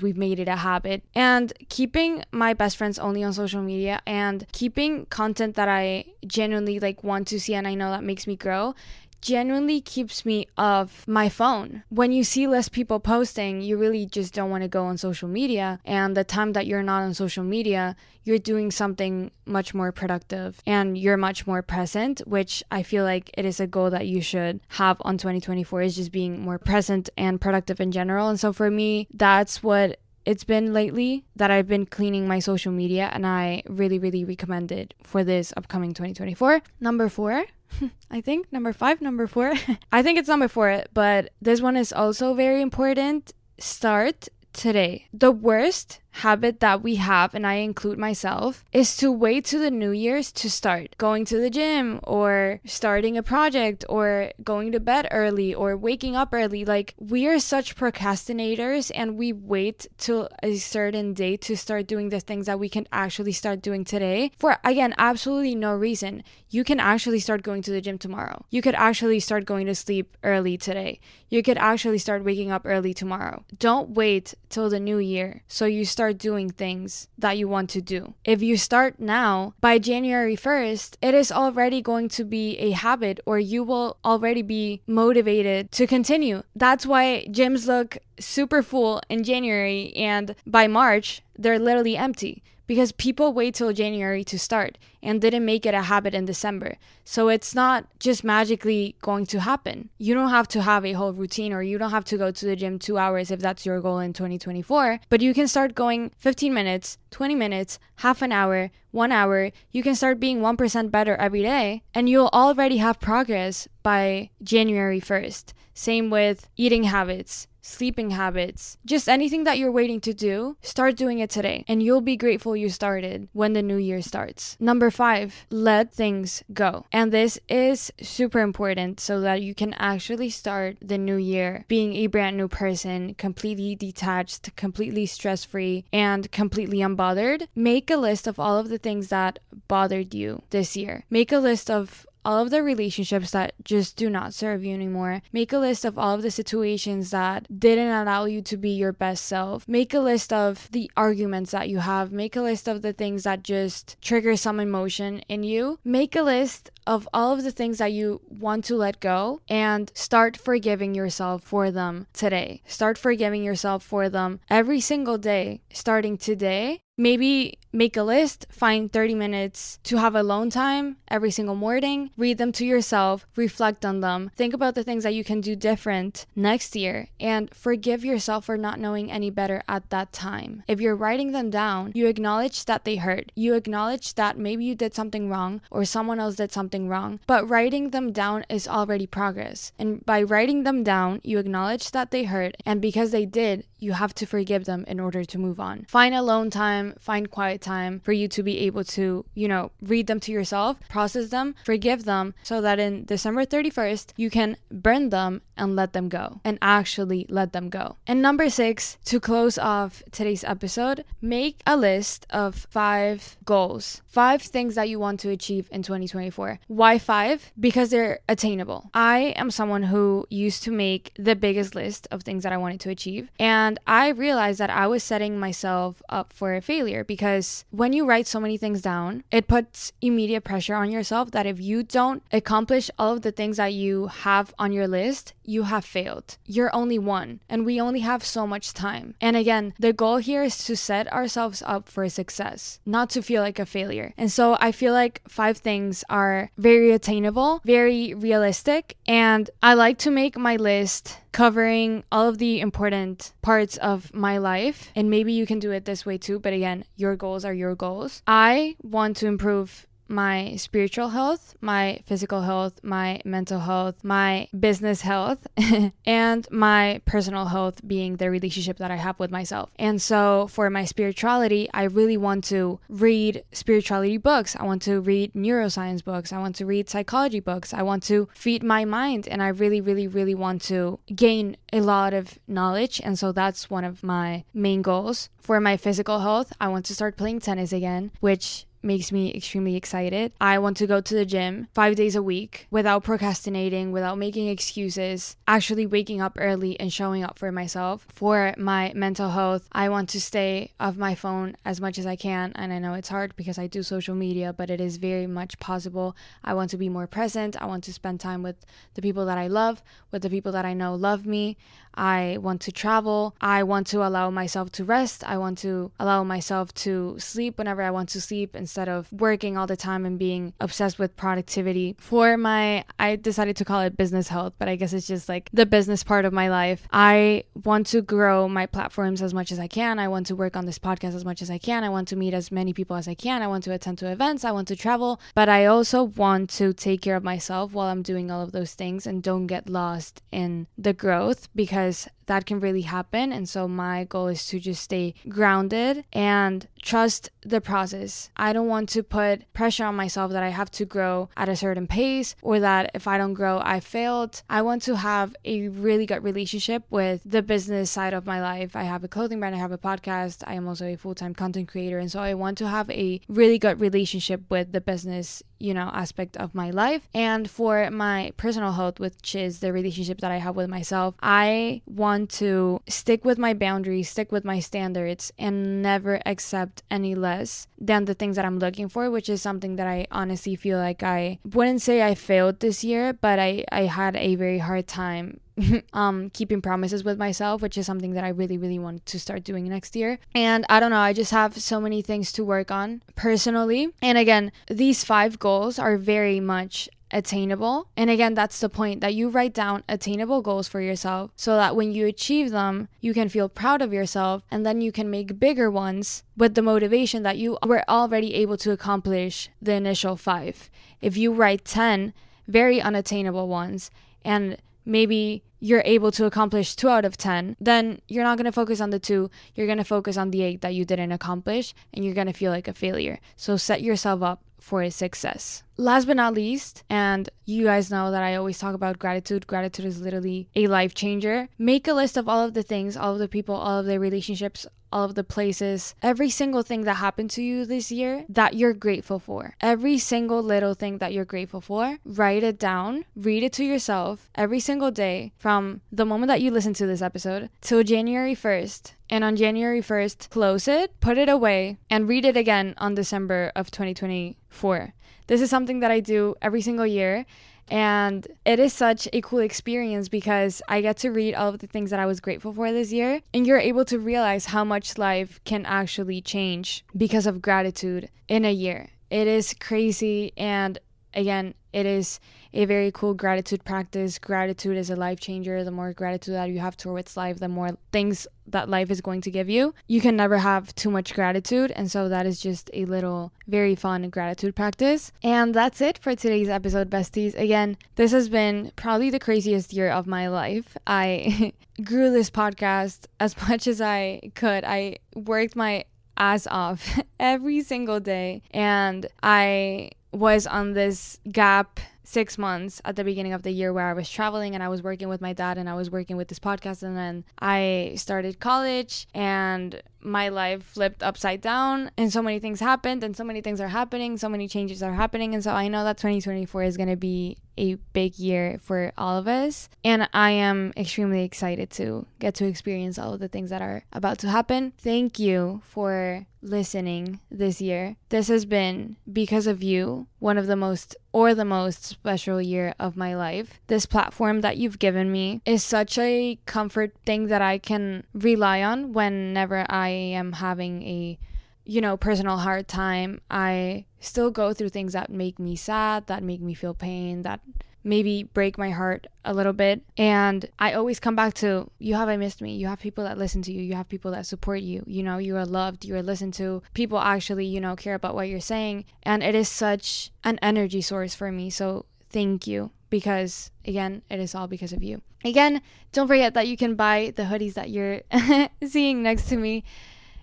We've 0.00 0.16
made 0.16 0.38
it 0.38 0.48
a 0.48 0.56
habit 0.56 1.02
and 1.14 1.52
keeping 1.68 2.24
my 2.30 2.54
best 2.54 2.76
friends 2.76 2.98
only 2.98 3.22
on 3.22 3.32
social 3.34 3.60
media 3.60 4.00
and 4.06 4.46
keeping 4.52 5.06
content 5.06 5.56
that 5.56 5.68
I 5.68 6.06
genuinely 6.26 6.80
like 6.80 7.04
want 7.04 7.28
to 7.28 7.40
see 7.40 7.54
and 7.54 7.66
I 7.68 7.74
know 7.74 7.90
that 7.90 8.04
makes 8.04 8.26
me 8.26 8.36
grow 8.36 8.74
genuinely 9.22 9.80
keeps 9.80 10.26
me 10.26 10.46
off 10.58 11.06
my 11.08 11.28
phone. 11.28 11.84
When 11.88 12.12
you 12.12 12.24
see 12.24 12.46
less 12.46 12.68
people 12.68 13.00
posting, 13.00 13.62
you 13.62 13.78
really 13.78 14.04
just 14.04 14.34
don't 14.34 14.50
want 14.50 14.62
to 14.62 14.68
go 14.68 14.84
on 14.84 14.98
social 14.98 15.28
media. 15.28 15.80
And 15.84 16.16
the 16.16 16.24
time 16.24 16.52
that 16.52 16.66
you're 16.66 16.82
not 16.82 17.02
on 17.02 17.14
social 17.14 17.44
media, 17.44 17.96
you're 18.24 18.38
doing 18.38 18.70
something 18.70 19.30
much 19.46 19.72
more 19.72 19.92
productive 19.92 20.60
and 20.66 20.98
you're 20.98 21.16
much 21.16 21.46
more 21.46 21.62
present, 21.62 22.20
which 22.26 22.62
I 22.70 22.82
feel 22.82 23.04
like 23.04 23.30
it 23.38 23.44
is 23.44 23.60
a 23.60 23.66
goal 23.66 23.90
that 23.90 24.06
you 24.06 24.20
should 24.20 24.60
have 24.68 24.98
on 25.00 25.18
2024 25.18 25.82
is 25.82 25.96
just 25.96 26.12
being 26.12 26.40
more 26.40 26.58
present 26.58 27.08
and 27.16 27.40
productive 27.40 27.80
in 27.80 27.92
general. 27.92 28.28
And 28.28 28.38
so 28.38 28.52
for 28.52 28.70
me, 28.70 29.08
that's 29.12 29.62
what 29.62 29.98
it's 30.24 30.44
been 30.44 30.72
lately 30.72 31.24
that 31.36 31.50
I've 31.50 31.66
been 31.66 31.86
cleaning 31.86 32.28
my 32.28 32.38
social 32.38 32.72
media 32.72 33.10
and 33.12 33.26
I 33.26 33.62
really, 33.68 33.98
really 33.98 34.24
recommend 34.24 34.70
it 34.70 34.94
for 35.02 35.24
this 35.24 35.52
upcoming 35.56 35.94
2024. 35.94 36.62
Number 36.80 37.08
four, 37.08 37.44
I 38.10 38.20
think 38.20 38.52
number 38.52 38.72
five, 38.72 39.00
number 39.00 39.26
four. 39.26 39.54
I 39.92 40.02
think 40.02 40.18
it's 40.18 40.28
number 40.28 40.48
four, 40.48 40.84
but 40.92 41.30
this 41.40 41.60
one 41.60 41.76
is 41.76 41.92
also 41.92 42.34
very 42.34 42.60
important. 42.60 43.32
Start 43.58 44.28
today. 44.52 45.06
The 45.12 45.30
worst 45.32 46.00
habit 46.12 46.60
that 46.60 46.82
we 46.82 46.96
have, 46.96 47.34
and 47.34 47.46
I 47.46 47.54
include 47.54 47.98
myself, 47.98 48.64
is 48.72 48.96
to 48.98 49.10
wait 49.10 49.44
to 49.46 49.58
the 49.58 49.70
New 49.70 49.90
Year's 49.90 50.30
to 50.32 50.50
start 50.50 50.96
going 50.98 51.24
to 51.26 51.38
the 51.38 51.50
gym 51.50 52.00
or 52.02 52.60
starting 52.64 53.16
a 53.16 53.22
project 53.22 53.84
or 53.88 54.30
going 54.44 54.72
to 54.72 54.80
bed 54.80 55.08
early 55.10 55.54
or 55.54 55.76
waking 55.76 56.14
up 56.14 56.28
early. 56.32 56.64
Like, 56.64 56.94
we 56.98 57.26
are 57.26 57.38
such 57.38 57.76
procrastinators 57.76 58.90
and 58.94 59.16
we 59.16 59.32
wait 59.32 59.86
till 59.96 60.28
a 60.42 60.56
certain 60.56 61.14
date 61.14 61.40
to 61.42 61.56
start 61.56 61.86
doing 61.86 62.10
the 62.10 62.20
things 62.20 62.46
that 62.46 62.60
we 62.60 62.68
can 62.68 62.86
actually 62.92 63.32
start 63.32 63.62
doing 63.62 63.84
today 63.84 64.32
for, 64.38 64.58
again, 64.64 64.94
absolutely 64.98 65.54
no 65.54 65.74
reason. 65.74 66.22
You 66.50 66.64
can 66.64 66.78
actually 66.78 67.20
start 67.20 67.42
going 67.42 67.62
to 67.62 67.70
the 67.70 67.80
gym 67.80 67.96
tomorrow. 67.96 68.44
You 68.50 68.60
could 68.60 68.74
actually 68.74 69.20
start 69.20 69.46
going 69.46 69.66
to 69.66 69.74
sleep 69.74 70.16
early 70.22 70.58
today. 70.58 71.00
You 71.30 71.42
could 71.42 71.56
actually 71.56 71.98
start 71.98 72.24
waking 72.24 72.50
up 72.50 72.62
early 72.66 72.92
tomorrow. 72.92 73.44
Don't 73.58 73.90
wait 73.90 74.34
till 74.50 74.68
the 74.68 74.78
new 74.78 74.98
year 74.98 75.42
so 75.48 75.64
you 75.64 75.86
start 75.86 76.01
start 76.02 76.18
doing 76.18 76.50
things 76.50 77.06
that 77.16 77.38
you 77.38 77.46
want 77.46 77.70
to 77.70 77.80
do. 77.80 78.14
If 78.24 78.42
you 78.42 78.56
start 78.56 78.98
now, 78.98 79.54
by 79.60 79.78
January 79.78 80.34
1st, 80.34 80.96
it 81.00 81.14
is 81.14 81.30
already 81.30 81.80
going 81.80 82.08
to 82.08 82.24
be 82.24 82.58
a 82.58 82.72
habit 82.72 83.20
or 83.24 83.38
you 83.38 83.62
will 83.62 83.98
already 84.04 84.42
be 84.42 84.82
motivated 84.88 85.70
to 85.70 85.86
continue. 85.86 86.42
That's 86.56 86.84
why 86.84 87.28
gyms 87.30 87.68
look 87.68 87.98
super 88.18 88.64
full 88.64 89.00
in 89.08 89.22
January 89.22 89.92
and 89.94 90.34
by 90.44 90.66
March, 90.66 91.22
they're 91.38 91.58
literally 91.58 91.96
empty 91.96 92.42
because 92.66 92.92
people 92.92 93.32
wait 93.32 93.54
till 93.54 93.72
January 93.72 94.24
to 94.24 94.38
start 94.38 94.78
and 95.02 95.20
didn't 95.20 95.44
make 95.44 95.66
it 95.66 95.74
a 95.74 95.82
habit 95.82 96.14
in 96.14 96.24
December. 96.24 96.76
So 97.04 97.28
it's 97.28 97.54
not 97.54 97.86
just 97.98 98.24
magically 98.24 98.96
going 99.02 99.26
to 99.26 99.40
happen. 99.40 99.90
You 99.98 100.14
don't 100.14 100.30
have 100.30 100.48
to 100.48 100.62
have 100.62 100.84
a 100.86 100.92
whole 100.92 101.12
routine 101.12 101.52
or 101.52 101.62
you 101.62 101.76
don't 101.76 101.90
have 101.90 102.04
to 102.06 102.16
go 102.16 102.30
to 102.30 102.46
the 102.46 102.56
gym 102.56 102.78
two 102.78 102.98
hours 102.98 103.30
if 103.30 103.40
that's 103.40 103.66
your 103.66 103.80
goal 103.80 103.98
in 103.98 104.12
2024, 104.12 105.00
but 105.08 105.20
you 105.20 105.34
can 105.34 105.48
start 105.48 105.74
going 105.74 106.12
15 106.16 106.54
minutes, 106.54 106.98
20 107.10 107.34
minutes, 107.34 107.78
half 107.96 108.22
an 108.22 108.32
hour, 108.32 108.70
one 108.90 109.12
hour. 109.12 109.50
You 109.70 109.82
can 109.82 109.94
start 109.94 110.20
being 110.20 110.38
1% 110.38 110.90
better 110.90 111.16
every 111.16 111.42
day 111.42 111.82
and 111.94 112.08
you'll 112.08 112.30
already 112.32 112.78
have 112.78 113.00
progress 113.00 113.68
by 113.82 114.30
January 114.42 115.00
1st. 115.00 115.52
Same 115.74 116.10
with 116.10 116.48
eating 116.56 116.84
habits 116.84 117.46
sleeping 117.62 118.10
habits, 118.10 118.76
just 118.84 119.08
anything 119.08 119.44
that 119.44 119.58
you're 119.58 119.72
waiting 119.72 120.00
to 120.00 120.12
do, 120.12 120.56
start 120.60 120.96
doing 120.96 121.20
it 121.20 121.30
today. 121.30 121.64
And 121.68 121.82
you'll 121.82 122.00
be 122.00 122.16
grateful 122.16 122.56
you 122.56 122.68
started 122.68 123.28
when 123.32 123.52
the 123.52 123.62
new 123.62 123.76
year 123.76 124.02
starts. 124.02 124.56
Number 124.60 124.90
five, 124.90 125.46
let 125.48 125.92
things 125.94 126.42
go. 126.52 126.84
And 126.92 127.12
this 127.12 127.38
is 127.48 127.92
super 128.02 128.40
important 128.40 129.00
so 129.00 129.20
that 129.20 129.42
you 129.42 129.54
can 129.54 129.72
actually 129.74 130.30
start 130.30 130.76
the 130.82 130.98
new 130.98 131.16
year 131.16 131.64
being 131.68 131.94
a 131.94 132.08
brand 132.08 132.36
new 132.36 132.48
person, 132.48 133.14
completely 133.14 133.76
detached, 133.76 134.54
completely 134.56 135.06
stress 135.06 135.44
free, 135.44 135.84
and 135.92 136.30
completely 136.32 136.78
unbothered. 136.78 137.46
Make 137.54 137.90
a 137.90 137.96
list 137.96 138.26
of 138.26 138.38
all 138.38 138.58
of 138.58 138.68
the 138.68 138.78
things 138.78 139.08
that 139.08 139.38
bothered 139.68 140.14
you 140.14 140.42
this 140.50 140.76
year. 140.76 141.04
Make 141.08 141.30
a 141.30 141.38
list 141.38 141.70
of 141.70 142.06
all 142.24 142.42
of 142.42 142.50
the 142.50 142.62
relationships 142.62 143.30
that 143.32 143.54
just 143.64 143.96
do 143.96 144.08
not 144.10 144.34
serve 144.34 144.64
you 144.64 144.74
anymore. 144.74 145.22
Make 145.32 145.52
a 145.52 145.58
list 145.58 145.84
of 145.84 145.98
all 145.98 146.14
of 146.14 146.22
the 146.22 146.30
situations 146.30 147.10
that 147.10 147.46
didn't 147.58 147.90
allow 147.90 148.24
you 148.24 148.42
to 148.42 148.56
be 148.56 148.70
your 148.70 148.92
best 148.92 149.24
self. 149.24 149.66
Make 149.68 149.94
a 149.94 150.00
list 150.00 150.32
of 150.32 150.70
the 150.72 150.90
arguments 150.96 151.50
that 151.52 151.68
you 151.68 151.78
have. 151.78 152.12
Make 152.12 152.36
a 152.36 152.42
list 152.42 152.68
of 152.68 152.82
the 152.82 152.92
things 152.92 153.24
that 153.24 153.42
just 153.42 153.96
trigger 154.00 154.36
some 154.36 154.60
emotion 154.60 155.20
in 155.28 155.42
you. 155.42 155.78
Make 155.84 156.16
a 156.16 156.22
list 156.22 156.70
of 156.86 157.08
all 157.12 157.32
of 157.32 157.44
the 157.44 157.52
things 157.52 157.78
that 157.78 157.92
you 157.92 158.20
want 158.28 158.64
to 158.64 158.76
let 158.76 159.00
go 159.00 159.40
and 159.48 159.90
start 159.94 160.36
forgiving 160.36 160.94
yourself 160.94 161.42
for 161.42 161.70
them 161.70 162.06
today. 162.12 162.62
Start 162.66 162.98
forgiving 162.98 163.42
yourself 163.42 163.82
for 163.82 164.08
them 164.08 164.40
every 164.50 164.80
single 164.80 165.18
day, 165.18 165.62
starting 165.72 166.16
today. 166.16 166.80
Maybe 166.98 167.58
make 167.72 167.96
a 167.96 168.02
list, 168.02 168.46
find 168.50 168.92
30 168.92 169.14
minutes 169.14 169.78
to 169.84 169.96
have 169.96 170.14
alone 170.14 170.50
time 170.50 170.96
every 171.08 171.30
single 171.30 171.54
morning, 171.54 172.10
read 172.16 172.38
them 172.38 172.52
to 172.52 172.66
yourself, 172.66 173.26
reflect 173.36 173.84
on 173.84 174.00
them, 174.00 174.30
think 174.36 174.54
about 174.54 174.74
the 174.74 174.84
things 174.84 175.04
that 175.04 175.14
you 175.14 175.24
can 175.24 175.40
do 175.40 175.56
different 175.56 176.26
next 176.36 176.76
year, 176.76 177.08
and 177.18 177.52
forgive 177.54 178.04
yourself 178.04 178.44
for 178.44 178.56
not 178.56 178.78
knowing 178.78 179.10
any 179.10 179.30
better 179.30 179.62
at 179.68 179.88
that 179.90 180.12
time. 180.12 180.62
If 180.68 180.80
you're 180.80 180.96
writing 180.96 181.32
them 181.32 181.50
down, 181.50 181.92
you 181.94 182.06
acknowledge 182.06 182.66
that 182.66 182.84
they 182.84 182.96
hurt. 182.96 183.32
You 183.34 183.54
acknowledge 183.54 184.14
that 184.14 184.38
maybe 184.38 184.64
you 184.64 184.74
did 184.74 184.94
something 184.94 185.28
wrong 185.28 185.60
or 185.70 185.84
someone 185.84 186.20
else 186.20 186.36
did 186.36 186.52
something 186.52 186.88
wrong, 186.88 187.20
but 187.26 187.48
writing 187.48 187.90
them 187.90 188.12
down 188.12 188.44
is 188.48 188.68
already 188.68 189.06
progress. 189.06 189.72
And 189.78 190.04
by 190.04 190.22
writing 190.22 190.64
them 190.64 190.84
down, 190.84 191.20
you 191.22 191.38
acknowledge 191.38 191.90
that 191.92 192.10
they 192.10 192.24
hurt, 192.24 192.56
and 192.66 192.82
because 192.82 193.10
they 193.10 193.24
did, 193.24 193.66
you 193.78 193.92
have 193.92 194.14
to 194.14 194.26
forgive 194.26 194.64
them 194.64 194.84
in 194.86 195.00
order 195.00 195.24
to 195.24 195.38
move 195.38 195.58
on. 195.58 195.86
Find 195.88 196.14
alone 196.14 196.50
time, 196.50 196.94
find 197.00 197.30
quiet 197.30 197.61
time 197.62 198.00
for 198.00 198.12
you 198.12 198.28
to 198.28 198.42
be 198.42 198.58
able 198.60 198.84
to, 198.84 199.24
you 199.34 199.48
know, 199.48 199.70
read 199.80 200.06
them 200.06 200.20
to 200.20 200.32
yourself, 200.32 200.76
process 200.88 201.30
them, 201.30 201.54
forgive 201.64 202.04
them, 202.04 202.34
so 202.42 202.60
that 202.60 202.78
in 202.78 203.04
December 203.04 203.46
31st, 203.46 204.12
you 204.16 204.30
can 204.30 204.56
burn 204.70 205.08
them 205.10 205.42
and 205.56 205.76
let 205.76 205.92
them 205.92 206.08
go 206.08 206.40
and 206.44 206.58
actually 206.60 207.26
let 207.28 207.52
them 207.52 207.68
go. 207.68 207.96
And 208.06 208.20
number 208.20 208.50
six, 208.50 208.98
to 209.06 209.20
close 209.20 209.58
off 209.58 210.02
today's 210.10 210.44
episode, 210.44 211.04
make 211.20 211.60
a 211.66 211.76
list 211.76 212.26
of 212.30 212.66
five 212.70 213.36
goals, 213.44 214.02
five 214.06 214.42
things 214.42 214.74
that 214.74 214.88
you 214.88 214.98
want 214.98 215.20
to 215.20 215.30
achieve 215.30 215.68
in 215.70 215.82
2024. 215.82 216.58
Why 216.66 216.98
five? 216.98 217.52
Because 217.58 217.90
they're 217.90 218.20
attainable. 218.28 218.90
I 218.94 219.34
am 219.36 219.50
someone 219.50 219.84
who 219.84 220.26
used 220.30 220.62
to 220.64 220.72
make 220.72 221.12
the 221.18 221.36
biggest 221.36 221.74
list 221.74 222.08
of 222.10 222.22
things 222.22 222.42
that 222.42 222.52
I 222.52 222.56
wanted 222.56 222.80
to 222.80 222.90
achieve. 222.90 223.30
And 223.38 223.78
I 223.86 224.08
realized 224.08 224.58
that 224.58 224.70
I 224.70 224.86
was 224.86 225.02
setting 225.02 225.38
myself 225.38 226.02
up 226.08 226.32
for 226.32 226.54
a 226.54 226.60
failure 226.60 227.04
because 227.04 227.51
when 227.70 227.92
you 227.92 228.06
write 228.06 228.26
so 228.26 228.40
many 228.40 228.56
things 228.56 228.80
down, 228.82 229.24
it 229.30 229.48
puts 229.48 229.92
immediate 230.00 230.44
pressure 230.44 230.74
on 230.74 230.90
yourself 230.90 231.30
that 231.32 231.46
if 231.46 231.60
you 231.60 231.82
don't 231.82 232.22
accomplish 232.32 232.90
all 232.98 233.12
of 233.14 233.22
the 233.22 233.32
things 233.32 233.56
that 233.56 233.72
you 233.72 234.08
have 234.08 234.54
on 234.58 234.72
your 234.72 234.88
list, 234.88 235.34
you 235.44 235.64
have 235.64 235.84
failed. 235.84 236.36
You're 236.46 236.74
only 236.74 236.98
one, 236.98 237.40
and 237.48 237.66
we 237.66 237.80
only 237.80 238.00
have 238.00 238.24
so 238.24 238.46
much 238.46 238.72
time. 238.72 239.14
And 239.20 239.36
again, 239.36 239.74
the 239.78 239.92
goal 239.92 240.18
here 240.18 240.42
is 240.42 240.64
to 240.66 240.76
set 240.76 241.12
ourselves 241.12 241.62
up 241.66 241.88
for 241.88 242.08
success, 242.08 242.80
not 242.86 243.10
to 243.10 243.22
feel 243.22 243.42
like 243.42 243.58
a 243.58 243.66
failure. 243.66 244.14
And 244.16 244.30
so 244.30 244.56
I 244.60 244.72
feel 244.72 244.92
like 244.92 245.20
five 245.28 245.58
things 245.58 246.04
are 246.08 246.50
very 246.56 246.92
attainable, 246.92 247.60
very 247.64 248.14
realistic, 248.14 248.96
and 249.06 249.50
I 249.62 249.74
like 249.74 249.98
to 249.98 250.10
make 250.10 250.36
my 250.36 250.56
list 250.56 251.18
covering 251.32 252.04
all 252.12 252.28
of 252.28 252.38
the 252.38 252.60
important 252.60 253.32
parts 253.42 253.76
of 253.78 254.14
my 254.14 254.38
life. 254.38 254.92
And 254.94 255.10
maybe 255.10 255.32
you 255.32 255.46
can 255.46 255.58
do 255.58 255.72
it 255.72 255.84
this 255.84 256.06
way 256.06 256.18
too, 256.18 256.38
but 256.38 256.52
again, 256.52 256.84
your 256.96 257.16
goals 257.16 257.44
are 257.44 257.54
your 257.54 257.74
goals. 257.74 258.22
I 258.26 258.76
want 258.82 259.16
to 259.18 259.26
improve 259.26 259.86
my 260.12 260.54
spiritual 260.56 261.08
health, 261.08 261.56
my 261.60 262.00
physical 262.06 262.42
health, 262.42 262.78
my 262.82 263.20
mental 263.24 263.60
health, 263.60 264.04
my 264.04 264.46
business 264.58 265.00
health, 265.00 265.46
and 266.06 266.46
my 266.50 267.00
personal 267.06 267.46
health 267.46 267.80
being 267.86 268.16
the 268.16 268.30
relationship 268.30 268.76
that 268.76 268.90
I 268.90 268.96
have 268.96 269.18
with 269.18 269.30
myself. 269.30 269.70
And 269.76 270.00
so 270.00 270.46
for 270.48 270.68
my 270.70 270.84
spirituality, 270.84 271.68
I 271.72 271.84
really 271.84 272.18
want 272.18 272.44
to 272.44 272.78
read 272.88 273.42
spirituality 273.52 274.18
books. 274.18 274.54
I 274.54 274.64
want 274.64 274.82
to 274.82 275.00
read 275.00 275.32
neuroscience 275.32 276.04
books. 276.04 276.32
I 276.32 276.38
want 276.38 276.56
to 276.56 276.66
read 276.66 276.90
psychology 276.90 277.40
books. 277.40 277.72
I 277.72 277.82
want 277.82 278.02
to 278.04 278.28
feed 278.34 278.62
my 278.62 278.84
mind. 278.84 279.26
And 279.26 279.42
I 279.42 279.48
really, 279.48 279.80
really, 279.80 280.06
really 280.06 280.34
want 280.34 280.60
to 280.62 281.00
gain 281.14 281.56
a 281.72 281.80
lot 281.80 282.12
of 282.12 282.38
knowledge. 282.46 283.00
And 283.02 283.18
so 283.18 283.32
that's 283.32 283.70
one 283.70 283.84
of 283.84 284.02
my 284.02 284.44
main 284.52 284.82
goals. 284.82 285.30
For 285.40 285.58
my 285.60 285.76
physical 285.76 286.20
health, 286.20 286.52
I 286.60 286.68
want 286.68 286.84
to 286.86 286.94
start 286.94 287.16
playing 287.16 287.40
tennis 287.40 287.72
again, 287.72 288.12
which 288.20 288.66
makes 288.82 289.12
me 289.12 289.32
extremely 289.34 289.76
excited. 289.76 290.32
I 290.40 290.58
want 290.58 290.76
to 290.78 290.86
go 290.86 291.00
to 291.00 291.14
the 291.14 291.26
gym 291.26 291.68
five 291.74 291.96
days 291.96 292.16
a 292.16 292.22
week 292.22 292.66
without 292.70 293.04
procrastinating, 293.04 293.92
without 293.92 294.18
making 294.18 294.48
excuses, 294.48 295.36
actually 295.46 295.86
waking 295.86 296.20
up 296.20 296.36
early 296.38 296.78
and 296.80 296.92
showing 296.92 297.24
up 297.24 297.38
for 297.38 297.52
myself. 297.52 298.06
For 298.08 298.54
my 298.56 298.92
mental 298.94 299.30
health, 299.30 299.68
I 299.72 299.88
want 299.88 300.08
to 300.10 300.20
stay 300.20 300.72
off 300.80 300.96
my 300.96 301.14
phone 301.14 301.56
as 301.64 301.80
much 301.80 301.98
as 301.98 302.06
I 302.06 302.16
can. 302.16 302.52
And 302.54 302.72
I 302.72 302.78
know 302.78 302.94
it's 302.94 303.08
hard 303.08 303.36
because 303.36 303.58
I 303.58 303.66
do 303.66 303.82
social 303.82 304.14
media, 304.14 304.52
but 304.52 304.70
it 304.70 304.80
is 304.80 304.96
very 304.96 305.26
much 305.26 305.58
possible. 305.58 306.16
I 306.42 306.54
want 306.54 306.70
to 306.70 306.76
be 306.76 306.88
more 306.88 307.06
present. 307.06 307.60
I 307.60 307.66
want 307.66 307.84
to 307.84 307.92
spend 307.92 308.20
time 308.20 308.42
with 308.42 308.56
the 308.94 309.02
people 309.02 309.26
that 309.26 309.38
I 309.38 309.46
love, 309.46 309.82
with 310.10 310.22
the 310.22 310.30
people 310.30 310.52
that 310.52 310.64
I 310.64 310.74
know 310.74 310.94
love 310.94 311.26
me. 311.26 311.56
I 311.94 312.38
want 312.40 312.62
to 312.62 312.72
travel. 312.72 313.34
I 313.40 313.62
want 313.62 313.86
to 313.88 314.06
allow 314.06 314.30
myself 314.30 314.72
to 314.72 314.84
rest. 314.84 315.22
I 315.24 315.36
want 315.36 315.58
to 315.58 315.92
allow 315.98 316.24
myself 316.24 316.72
to 316.74 317.16
sleep 317.18 317.58
whenever 317.58 317.82
I 317.82 317.90
want 317.90 318.08
to 318.10 318.20
sleep 318.20 318.54
instead 318.72 318.88
of 318.88 319.12
working 319.12 319.58
all 319.58 319.66
the 319.66 319.76
time 319.76 320.06
and 320.06 320.18
being 320.18 320.54
obsessed 320.58 320.98
with 320.98 321.14
productivity. 321.14 321.94
For 321.98 322.38
my, 322.38 322.86
I 322.98 323.16
decided 323.16 323.54
to 323.56 323.66
call 323.66 323.82
it 323.82 323.98
business 323.98 324.28
health, 324.28 324.54
but 324.58 324.66
I 324.66 324.76
guess 324.76 324.94
it's 324.94 325.06
just 325.06 325.28
like 325.28 325.50
the 325.52 325.66
business 325.66 326.02
part 326.02 326.24
of 326.24 326.32
my 326.32 326.48
life. 326.48 326.88
I 326.90 327.44
want 327.64 327.86
to 327.88 328.00
grow 328.00 328.48
my 328.48 328.64
platforms 328.64 329.20
as 329.20 329.34
much 329.34 329.52
as 329.52 329.58
I 329.58 329.66
can. 329.66 329.98
I 329.98 330.08
want 330.08 330.26
to 330.28 330.34
work 330.34 330.56
on 330.56 330.64
this 330.64 330.78
podcast 330.78 331.14
as 331.14 331.22
much 331.22 331.42
as 331.42 331.50
I 331.50 331.58
can. 331.58 331.84
I 331.84 331.90
want 331.90 332.08
to 332.08 332.16
meet 332.16 332.32
as 332.32 332.50
many 332.50 332.72
people 332.72 332.96
as 332.96 333.06
I 333.06 333.12
can. 333.12 333.42
I 333.42 333.46
want 333.46 333.62
to 333.64 333.74
attend 333.74 333.98
to 333.98 334.10
events. 334.10 334.42
I 334.42 334.52
want 334.52 334.68
to 334.68 334.76
travel, 334.76 335.20
but 335.34 335.50
I 335.50 335.66
also 335.66 336.04
want 336.04 336.48
to 336.60 336.72
take 336.72 337.02
care 337.02 337.16
of 337.16 337.22
myself 337.22 337.74
while 337.74 337.88
I'm 337.88 338.02
doing 338.02 338.30
all 338.30 338.40
of 338.40 338.52
those 338.52 338.72
things 338.72 339.06
and 339.06 339.22
don't 339.22 339.46
get 339.46 339.68
lost 339.68 340.22
in 340.32 340.66
the 340.78 340.94
growth 340.94 341.50
because 341.54 342.08
that 342.26 342.46
can 342.46 342.60
really 342.60 342.82
happen. 342.82 343.32
And 343.32 343.48
so 343.48 343.68
my 343.68 344.04
goal 344.04 344.28
is 344.28 344.46
to 344.48 344.60
just 344.60 344.82
stay 344.82 345.14
grounded 345.28 346.04
and 346.12 346.66
trust 346.82 347.30
the 347.42 347.60
process. 347.60 348.30
I 348.36 348.52
don't 348.52 348.68
want 348.68 348.88
to 348.90 349.02
put 349.02 349.52
pressure 349.52 349.84
on 349.84 349.94
myself 349.94 350.32
that 350.32 350.42
I 350.42 350.50
have 350.50 350.70
to 350.72 350.84
grow 350.84 351.28
at 351.36 351.48
a 351.48 351.56
certain 351.56 351.86
pace 351.86 352.34
or 352.42 352.60
that 352.60 352.90
if 352.94 353.06
I 353.06 353.18
don't 353.18 353.34
grow, 353.34 353.60
I 353.64 353.80
failed. 353.80 354.42
I 354.48 354.62
want 354.62 354.82
to 354.82 354.96
have 354.96 355.34
a 355.44 355.68
really 355.68 356.06
good 356.06 356.22
relationship 356.22 356.84
with 356.90 357.22
the 357.24 357.42
business 357.42 357.90
side 357.90 358.14
of 358.14 358.26
my 358.26 358.40
life. 358.40 358.76
I 358.76 358.84
have 358.84 359.04
a 359.04 359.08
clothing 359.08 359.40
brand, 359.40 359.54
I 359.54 359.58
have 359.58 359.72
a 359.72 359.78
podcast, 359.78 360.42
I 360.46 360.54
am 360.54 360.68
also 360.68 360.86
a 360.86 360.96
full 360.96 361.14
time 361.14 361.34
content 361.34 361.68
creator. 361.68 361.98
And 361.98 362.10
so 362.10 362.20
I 362.20 362.34
want 362.34 362.58
to 362.58 362.68
have 362.68 362.90
a 362.90 363.20
really 363.28 363.58
good 363.58 363.80
relationship 363.80 364.42
with 364.48 364.72
the 364.72 364.80
business 364.80 365.42
you 365.62 365.72
know 365.72 365.90
aspect 365.94 366.36
of 366.36 366.54
my 366.54 366.70
life. 366.70 367.08
And 367.14 367.48
for 367.48 367.90
my 367.90 368.32
personal 368.36 368.72
health 368.72 368.98
which 368.98 369.34
is 369.34 369.60
the 369.60 369.72
relationship 369.72 370.20
that 370.20 370.30
i 370.30 370.38
have 370.38 370.56
with 370.56 370.68
myself 370.68 371.14
i 371.22 371.82
want 371.86 372.30
to 372.30 372.80
stick 372.88 373.24
with 373.24 373.38
my 373.38 373.54
boundaries 373.54 374.08
stick 374.08 374.32
with 374.32 374.44
my 374.44 374.58
standards 374.58 375.32
and 375.38 375.82
never 375.82 376.20
accept 376.26 376.82
any 376.90 377.14
less 377.14 377.66
than 377.78 378.04
the 378.06 378.14
things 378.14 378.36
that 378.36 378.44
i'm 378.44 378.58
looking 378.58 378.88
for 378.88 379.10
which 379.10 379.28
is 379.28 379.42
something 379.42 379.76
that 379.76 379.86
i 379.86 380.06
honestly 380.10 380.56
feel 380.56 380.78
like 380.78 381.02
i 381.02 381.38
wouldn't 381.44 381.82
say 381.82 382.02
i 382.02 382.14
failed 382.14 382.60
this 382.60 382.82
year 382.82 383.12
but 383.12 383.38
i 383.38 383.64
i 383.70 383.82
had 383.82 384.16
a 384.16 384.34
very 384.34 384.58
hard 384.58 384.86
time 384.86 385.40
um 385.92 386.30
keeping 386.30 386.62
promises 386.62 387.04
with 387.04 387.18
myself 387.18 387.60
which 387.60 387.76
is 387.76 387.86
something 387.86 388.12
that 388.12 388.24
i 388.24 388.28
really 388.28 388.56
really 388.58 388.78
want 388.78 389.04
to 389.06 389.18
start 389.18 389.44
doing 389.44 389.68
next 389.68 389.94
year 389.94 390.18
and 390.34 390.64
i 390.68 390.80
don't 390.80 390.90
know 390.90 390.96
i 390.98 391.12
just 391.12 391.30
have 391.30 391.60
so 391.60 391.80
many 391.80 392.02
things 392.02 392.32
to 392.32 392.44
work 392.44 392.70
on 392.70 393.02
personally 393.14 393.88
and 394.00 394.16
again 394.16 394.50
these 394.68 395.04
five 395.04 395.38
goals 395.38 395.78
are 395.78 395.96
very 395.96 396.40
much 396.40 396.88
attainable. 397.12 397.88
And 397.96 398.10
again, 398.10 398.34
that's 398.34 398.58
the 398.60 398.68
point 398.68 399.00
that 399.00 399.14
you 399.14 399.28
write 399.28 399.52
down 399.52 399.84
attainable 399.88 400.40
goals 400.40 400.66
for 400.66 400.80
yourself 400.80 401.30
so 401.36 401.56
that 401.56 401.76
when 401.76 401.92
you 401.92 402.06
achieve 402.06 402.50
them, 402.50 402.88
you 403.00 403.12
can 403.14 403.28
feel 403.28 403.48
proud 403.48 403.82
of 403.82 403.92
yourself 403.92 404.42
and 404.50 404.64
then 404.64 404.80
you 404.80 404.90
can 404.90 405.10
make 405.10 405.38
bigger 405.38 405.70
ones 405.70 406.24
with 406.36 406.54
the 406.54 406.62
motivation 406.62 407.22
that 407.22 407.36
you 407.36 407.58
were 407.64 407.84
already 407.88 408.34
able 408.34 408.56
to 408.56 408.72
accomplish 408.72 409.50
the 409.60 409.74
initial 409.74 410.16
five. 410.16 410.70
If 411.00 411.16
you 411.16 411.32
write 411.32 411.64
10 411.64 412.14
very 412.48 412.80
unattainable 412.80 413.48
ones 413.48 413.90
and 414.24 414.56
maybe 414.84 415.42
you're 415.60 415.82
able 415.84 416.10
to 416.10 416.24
accomplish 416.24 416.74
two 416.74 416.88
out 416.88 417.04
of 417.04 417.16
10, 417.16 417.56
then 417.60 418.00
you're 418.08 418.24
not 418.24 418.36
going 418.36 418.46
to 418.46 418.52
focus 418.52 418.80
on 418.80 418.90
the 418.90 418.98
two. 418.98 419.30
You're 419.54 419.66
going 419.66 419.78
to 419.78 419.84
focus 419.84 420.16
on 420.16 420.30
the 420.30 420.42
eight 420.42 420.60
that 420.60 420.74
you 420.74 420.84
didn't 420.84 421.12
accomplish, 421.12 421.72
and 421.94 422.04
you're 422.04 422.14
going 422.14 422.26
to 422.26 422.32
feel 422.32 422.50
like 422.50 422.66
a 422.66 422.74
failure. 422.74 423.20
So 423.36 423.56
set 423.56 423.80
yourself 423.80 424.22
up 424.22 424.42
for 424.58 424.82
a 424.82 424.90
success. 424.90 425.62
Last 425.76 426.06
but 426.06 426.16
not 426.16 426.34
least, 426.34 426.84
and 426.88 427.28
you 427.44 427.64
guys 427.64 427.90
know 427.90 428.10
that 428.10 428.22
I 428.22 428.34
always 428.36 428.58
talk 428.58 428.74
about 428.74 428.98
gratitude. 428.98 429.46
Gratitude 429.46 429.86
is 429.86 430.00
literally 430.00 430.48
a 430.54 430.66
life 430.66 430.94
changer. 430.94 431.48
Make 431.58 431.88
a 431.88 431.94
list 431.94 432.16
of 432.16 432.28
all 432.28 432.44
of 432.44 432.54
the 432.54 432.62
things, 432.62 432.96
all 432.96 433.12
of 433.14 433.18
the 433.18 433.28
people, 433.28 433.54
all 433.54 433.80
of 433.80 433.86
the 433.86 433.98
relationships, 433.98 434.66
all 434.92 435.04
of 435.04 435.14
the 435.14 435.24
places, 435.24 435.94
every 436.02 436.30
single 436.30 436.62
thing 436.62 436.82
that 436.82 436.94
happened 436.94 437.30
to 437.30 437.42
you 437.42 437.64
this 437.64 437.90
year 437.90 438.24
that 438.28 438.54
you're 438.54 438.74
grateful 438.74 439.18
for. 439.18 439.54
Every 439.60 439.98
single 439.98 440.42
little 440.42 440.74
thing 440.74 440.98
that 440.98 441.12
you're 441.12 441.24
grateful 441.24 441.60
for, 441.60 441.98
write 442.04 442.42
it 442.42 442.58
down, 442.58 443.04
read 443.16 443.42
it 443.42 443.52
to 443.54 443.64
yourself 443.64 444.30
every 444.34 444.60
single 444.60 444.90
day 444.90 445.32
from 445.36 445.80
the 445.90 446.04
moment 446.04 446.28
that 446.28 446.42
you 446.42 446.50
listen 446.50 446.74
to 446.74 446.86
this 446.86 447.02
episode 447.02 447.50
till 447.60 447.82
January 447.82 448.34
1st. 448.34 448.92
And 449.10 449.24
on 449.24 449.36
January 449.36 449.80
1st, 449.80 450.30
close 450.30 450.68
it, 450.68 450.98
put 451.00 451.18
it 451.18 451.28
away, 451.28 451.78
and 451.90 452.08
read 452.08 452.24
it 452.24 452.36
again 452.36 452.74
on 452.78 452.94
December 452.94 453.52
of 453.54 453.70
2024. 453.70 454.94
This 455.26 455.40
is 455.40 455.50
something 455.50 455.80
that 455.80 455.90
I 455.90 456.00
do 456.00 456.34
every 456.42 456.60
single 456.60 456.86
year. 456.86 457.24
And 457.70 458.26
it 458.44 458.58
is 458.58 458.72
such 458.72 459.08
a 459.12 459.20
cool 459.20 459.38
experience 459.38 460.08
because 460.08 460.60
I 460.68 460.80
get 460.80 460.98
to 460.98 461.10
read 461.10 461.34
all 461.34 461.48
of 461.48 461.58
the 461.58 461.66
things 461.66 461.90
that 461.90 462.00
I 462.00 462.06
was 462.06 462.20
grateful 462.20 462.52
for 462.52 462.70
this 462.72 462.92
year. 462.92 463.20
And 463.32 463.46
you're 463.46 463.58
able 463.58 463.84
to 463.86 463.98
realize 463.98 464.46
how 464.46 464.64
much 464.64 464.98
life 464.98 465.40
can 465.44 465.64
actually 465.64 466.20
change 466.20 466.84
because 466.96 467.26
of 467.26 467.40
gratitude 467.40 468.10
in 468.28 468.44
a 468.44 468.52
year. 468.52 468.90
It 469.10 469.26
is 469.26 469.54
crazy. 469.58 470.32
And 470.36 470.78
again, 471.14 471.54
it 471.72 471.86
is 471.86 472.20
a 472.52 472.64
very 472.66 472.90
cool 472.92 473.14
gratitude 473.14 473.64
practice. 473.64 474.18
Gratitude 474.18 474.76
is 474.76 474.90
a 474.90 474.96
life 474.96 475.20
changer. 475.20 475.64
The 475.64 475.70
more 475.70 475.92
gratitude 475.92 476.34
that 476.34 476.50
you 476.50 476.58
have 476.60 476.76
towards 476.76 477.16
life, 477.16 477.38
the 477.38 477.48
more 477.48 477.78
things 477.92 478.26
that 478.46 478.68
life 478.68 478.90
is 478.90 479.00
going 479.00 479.22
to 479.22 479.30
give 479.30 479.48
you. 479.48 479.74
You 479.86 480.00
can 480.00 480.16
never 480.16 480.38
have 480.38 480.74
too 480.74 480.90
much 480.90 481.14
gratitude. 481.14 481.72
And 481.74 481.90
so 481.90 482.08
that 482.08 482.26
is 482.26 482.40
just 482.40 482.70
a 482.74 482.84
little 482.84 483.32
very 483.48 483.74
fun 483.74 484.10
gratitude 484.10 484.54
practice. 484.54 485.12
And 485.22 485.54
that's 485.54 485.80
it 485.80 485.98
for 485.98 486.14
today's 486.14 486.48
episode, 486.48 486.90
besties. 486.90 487.38
Again, 487.38 487.78
this 487.96 488.12
has 488.12 488.28
been 488.28 488.72
probably 488.76 489.08
the 489.08 489.20
craziest 489.20 489.72
year 489.72 489.90
of 489.90 490.06
my 490.06 490.28
life. 490.28 490.76
I 490.86 491.54
grew 491.82 492.10
this 492.10 492.30
podcast 492.30 493.06
as 493.18 493.34
much 493.48 493.66
as 493.66 493.80
I 493.80 494.20
could. 494.34 494.64
I 494.64 494.98
worked 495.14 495.56
my 495.56 495.84
ass 496.16 496.46
off 496.50 497.00
every 497.20 497.62
single 497.62 498.00
day. 498.00 498.42
And 498.50 499.06
I 499.22 499.90
was 500.12 500.46
on 500.46 500.74
this 500.74 501.18
gap 501.30 501.80
six 502.12 502.36
months 502.36 502.82
at 502.84 502.96
the 502.96 503.04
beginning 503.04 503.32
of 503.32 503.42
the 503.42 503.50
year 503.50 503.72
where 503.72 503.86
I 503.86 503.94
was 503.94 504.10
traveling 504.10 504.54
and 504.54 504.62
I 504.62 504.68
was 504.68 504.82
working 504.82 505.08
with 505.08 505.22
my 505.22 505.32
dad 505.32 505.56
and 505.56 505.68
I 505.68 505.74
was 505.74 505.90
working 505.90 506.16
with 506.18 506.28
this 506.28 506.38
podcast. 506.38 506.82
And 506.82 506.96
then 506.96 507.24
I 507.40 507.94
started 507.96 508.38
college 508.38 509.08
and 509.14 509.82
my 510.00 510.28
life 510.28 510.62
flipped 510.62 511.02
upside 511.02 511.40
down 511.40 511.90
and 511.96 512.12
so 512.12 512.20
many 512.20 512.38
things 512.38 512.60
happened 512.60 513.02
and 513.02 513.16
so 513.16 513.24
many 513.24 513.40
things 513.40 513.60
are 513.60 513.68
happening. 513.68 514.18
So 514.18 514.28
many 514.28 514.46
changes 514.46 514.82
are 514.82 514.92
happening. 514.92 515.34
And 515.34 515.42
so 515.42 515.52
I 515.52 515.68
know 515.68 515.84
that 515.84 515.96
2024 515.96 516.62
is 516.64 516.76
going 516.76 516.90
to 516.90 516.96
be 516.96 517.38
a 517.56 517.74
big 517.92 518.18
year 518.18 518.58
for 518.62 518.92
all 518.98 519.16
of 519.16 519.26
us. 519.26 519.68
And 519.84 520.08
I 520.12 520.30
am 520.32 520.72
extremely 520.76 521.24
excited 521.24 521.70
to 521.70 522.06
get 522.18 522.34
to 522.36 522.46
experience 522.46 522.98
all 522.98 523.14
of 523.14 523.20
the 523.20 523.28
things 523.28 523.50
that 523.50 523.62
are 523.62 523.84
about 523.92 524.18
to 524.18 524.28
happen. 524.28 524.72
Thank 524.76 525.18
you 525.18 525.62
for 525.64 526.26
listening 526.42 527.20
this 527.30 527.60
year. 527.60 527.96
This 528.08 528.28
has 528.28 528.44
been, 528.44 528.96
because 529.10 529.46
of 529.46 529.62
you, 529.62 530.08
one 530.22 530.38
of 530.38 530.46
the 530.46 530.54
most 530.54 530.94
or 531.10 531.34
the 531.34 531.44
most 531.44 531.84
special 531.84 532.40
year 532.40 532.72
of 532.78 532.96
my 532.96 533.12
life. 533.16 533.60
This 533.66 533.86
platform 533.86 534.40
that 534.42 534.56
you've 534.56 534.78
given 534.78 535.10
me 535.10 535.42
is 535.44 535.64
such 535.64 535.98
a 535.98 536.38
comfort 536.46 536.94
thing 537.04 537.26
that 537.26 537.42
I 537.42 537.58
can 537.58 538.04
rely 538.14 538.62
on 538.62 538.92
whenever 538.92 539.66
I 539.68 539.88
am 539.88 540.34
having 540.34 540.82
a 540.84 541.18
you 541.64 541.80
know, 541.80 541.96
personal 541.96 542.38
hard 542.38 542.66
time, 542.66 543.20
I 543.30 543.84
still 544.00 544.30
go 544.30 544.52
through 544.52 544.70
things 544.70 544.94
that 544.94 545.10
make 545.10 545.38
me 545.38 545.54
sad, 545.54 546.06
that 546.08 546.22
make 546.22 546.40
me 546.40 546.54
feel 546.54 546.74
pain, 546.74 547.22
that 547.22 547.40
maybe 547.84 548.24
break 548.24 548.58
my 548.58 548.70
heart 548.70 549.06
a 549.24 549.34
little 549.34 549.52
bit. 549.52 549.82
And 549.96 550.48
I 550.58 550.72
always 550.72 551.00
come 551.00 551.16
back 551.16 551.34
to 551.34 551.70
you 551.78 551.94
have 551.94 552.08
I 552.08 552.16
missed 552.16 552.42
me. 552.42 552.56
You 552.56 552.66
have 552.66 552.80
people 552.80 553.04
that 553.04 553.18
listen 553.18 553.42
to 553.42 553.52
you. 553.52 553.62
You 553.62 553.74
have 553.74 553.88
people 553.88 554.10
that 554.12 554.26
support 554.26 554.60
you. 554.60 554.84
You 554.86 555.02
know, 555.02 555.18
you 555.18 555.36
are 555.36 555.46
loved, 555.46 555.84
you 555.84 555.96
are 555.96 556.02
listened 556.02 556.34
to. 556.34 556.62
People 556.74 556.98
actually, 556.98 557.46
you 557.46 557.60
know, 557.60 557.76
care 557.76 557.94
about 557.94 558.14
what 558.14 558.28
you're 558.28 558.40
saying. 558.40 558.84
And 559.02 559.22
it 559.22 559.34
is 559.34 559.48
such 559.48 560.10
an 560.24 560.38
energy 560.42 560.80
source 560.80 561.14
for 561.14 561.32
me. 561.32 561.50
So 561.50 561.86
thank 562.10 562.46
you 562.46 562.70
because 562.90 563.50
again, 563.64 564.02
it 564.10 564.20
is 564.20 564.34
all 564.34 564.46
because 564.46 564.72
of 564.72 564.82
you. 564.82 565.02
Again, 565.24 565.62
don't 565.92 566.08
forget 566.08 566.34
that 566.34 566.48
you 566.48 566.56
can 566.56 566.74
buy 566.74 567.12
the 567.14 567.24
hoodies 567.24 567.54
that 567.54 567.70
you're 567.70 568.00
seeing 568.68 569.02
next 569.02 569.28
to 569.28 569.36
me 569.36 569.64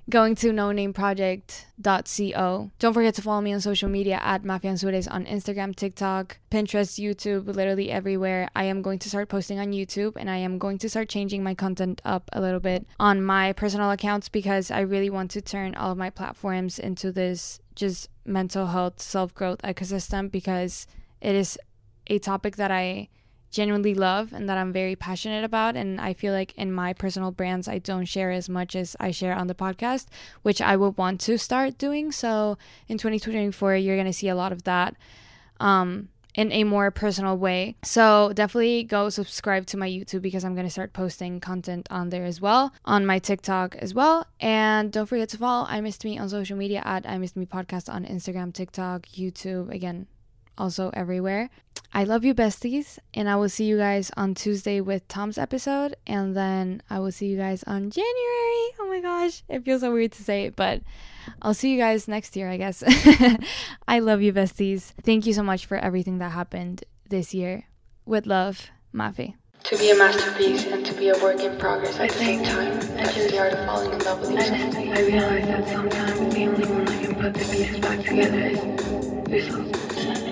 going 0.10 0.36
to 0.36 0.52
nonameproject.co. 0.52 2.72
Don't 2.80 2.94
forget 2.94 3.16
to 3.16 3.22
follow 3.22 3.40
me 3.42 3.54
on 3.54 3.62
social 3.62 3.88
media 3.90 4.20
at 4.22 4.44
Mafeanzures 4.44 5.08
on 5.10 5.26
Instagram, 5.26 5.74
TikTok, 5.76 6.38
Pinterest, 6.50 7.00
YouTube, 7.00 7.56
literally 7.56 7.92
everywhere. 7.92 8.50
I 8.56 8.64
am 8.64 8.82
going 8.82 8.98
to 9.00 9.10
start 9.10 9.28
posting 9.30 9.60
on 9.60 9.72
YouTube 9.72 10.14
and 10.16 10.28
I 10.30 10.38
am 10.38 10.58
going 10.58 10.78
to 10.80 10.90
start 10.90 11.10
changing 11.10 11.44
my 11.44 11.54
content 11.54 12.02
up 12.04 12.30
a 12.34 12.42
little 12.42 12.60
bit 12.60 12.88
on 13.00 13.24
my 13.24 13.54
personal 13.54 13.92
accounts 13.92 14.28
because 14.30 14.72
I 14.72 14.80
really 14.82 15.12
want 15.12 15.32
to 15.32 15.42
turn 15.42 15.74
all 15.76 15.92
of 15.92 15.98
my 15.98 16.10
platforms 16.10 16.80
into 16.80 17.12
this 17.12 17.60
just 17.76 18.10
mental 18.26 18.68
health, 18.68 19.02
self 19.02 19.34
growth 19.34 19.60
ecosystem 19.64 20.32
because 20.32 20.88
it 21.22 21.36
is 21.36 21.60
a 22.08 22.20
topic 22.20 22.56
that 22.56 22.72
I 22.72 23.10
genuinely 23.52 23.94
love 23.94 24.34
and 24.34 24.48
that 24.50 24.58
I'm 24.58 24.72
very 24.72 24.96
passionate 24.96 25.44
about. 25.44 25.76
And 25.76 26.00
I 26.00 26.14
feel 26.14 26.34
like 26.34 26.54
in 26.56 26.72
my 26.72 26.94
personal 26.94 27.32
brands, 27.32 27.68
I 27.68 27.80
don't 27.80 28.06
share 28.06 28.32
as 28.32 28.50
much 28.50 28.76
as 28.76 28.96
I 29.00 29.12
share 29.12 29.36
on 29.36 29.48
the 29.48 29.56
podcast, 29.56 30.08
which 30.42 30.62
I 30.62 30.76
would 30.76 30.98
want 30.98 31.20
to 31.22 31.38
start 31.38 31.78
doing. 31.78 32.12
So 32.12 32.58
in 32.88 32.98
2024, 32.98 33.76
you're 33.76 33.96
going 33.96 34.06
to 34.06 34.14
see 34.14 34.30
a 34.30 34.36
lot 34.36 34.52
of 34.52 34.64
that. 34.64 34.96
Um, 35.60 36.10
in 36.36 36.52
a 36.52 36.64
more 36.64 36.92
personal 36.92 37.38
way. 37.38 37.76
So 37.84 38.32
definitely 38.34 38.84
go 38.84 39.10
subscribe 39.10 39.66
to 39.68 39.78
my 39.78 39.90
YouTube 39.90 40.22
because 40.22 40.46
I'm 40.46 40.54
going 40.54 40.68
to 40.68 40.72
start 40.72 40.94
posting 40.94 41.40
content 41.40 41.88
on 41.90 42.10
there 42.10 42.24
as 42.24 42.40
well, 42.40 42.72
on 42.86 43.06
my 43.06 43.20
TikTok 43.20 43.76
as 43.78 43.94
well. 43.94 44.26
And 44.40 44.92
don't 44.92 45.08
forget 45.08 45.28
to 45.30 45.38
follow 45.38 45.66
I 45.68 45.82
Missed 45.82 46.06
Me 46.06 46.18
on 46.18 46.30
social 46.30 46.56
media 46.56 46.82
at 46.86 47.06
I 47.06 47.18
Missed 47.18 47.36
Me 47.36 47.46
Podcast 47.46 47.92
on 47.92 48.06
Instagram, 48.06 48.54
TikTok, 48.54 49.08
YouTube. 49.08 49.70
Again, 49.70 50.08
also 50.60 50.92
everywhere. 50.94 51.50
I 51.92 52.04
love 52.04 52.24
you, 52.24 52.36
besties, 52.36 53.00
and 53.16 53.28
I 53.28 53.36
will 53.36 53.50
see 53.50 53.66
you 53.66 53.78
guys 53.78 54.12
on 54.16 54.36
Tuesday 54.36 54.80
with 54.80 55.08
Tom's 55.08 55.40
episode, 55.40 55.96
and 56.06 56.36
then 56.38 56.84
I 56.90 57.00
will 57.00 57.12
see 57.12 57.28
you 57.28 57.38
guys 57.38 57.64
on 57.64 57.90
January. 57.90 58.66
Oh 58.80 58.88
my 58.88 59.00
gosh, 59.02 59.44
it 59.50 59.66
feels 59.66 59.82
so 59.82 59.92
weird 59.92 60.12
to 60.12 60.24
say 60.24 60.46
it, 60.46 60.56
but 60.56 60.82
I'll 61.42 61.56
see 61.56 61.72
you 61.72 61.80
guys 61.80 62.08
next 62.08 62.36
year, 62.36 62.50
I 62.50 62.58
guess. 62.58 62.84
I 63.88 64.00
love 64.00 64.22
you, 64.22 64.32
besties. 64.34 64.94
Thank 65.02 65.26
you 65.26 65.34
so 65.34 65.42
much 65.42 65.66
for 65.66 65.78
everything 65.78 66.20
that 66.20 66.32
happened 66.32 66.84
this 67.08 67.34
year. 67.34 67.66
With 68.06 68.28
love, 68.28 68.70
Mafe. 68.94 69.34
To 69.64 69.78
be 69.78 69.92
a 69.92 69.96
masterpiece 69.96 70.66
and 70.66 70.86
to 70.86 70.94
be 70.94 71.10
a 71.10 71.18
work 71.22 71.40
in 71.40 71.58
progress 71.58 72.00
at 72.00 72.10
the 72.10 72.16
same 72.18 72.44
time. 72.44 72.80
That's 72.80 73.14
just 73.14 73.30
the 73.30 73.40
art 73.40 73.54
of 73.54 73.66
falling 73.66 73.92
in 73.92 74.00
love 74.00 74.22
with 74.22 74.32
yourself. 74.32 74.76
I 74.76 75.02
realize 75.02 75.48
that 75.48 75.68
sometimes 75.68 76.34
the 76.34 76.46
only 76.46 76.68
one 76.68 76.86
that 76.86 77.04
can 77.04 77.16
put 77.16 77.34
the 77.34 77.40
pieces 77.40 77.80
back 77.80 78.00
together 78.00 78.40
is 79.30 79.48
yourself. 79.48 79.89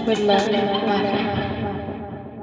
With 0.08 0.20
love. 0.20 1.57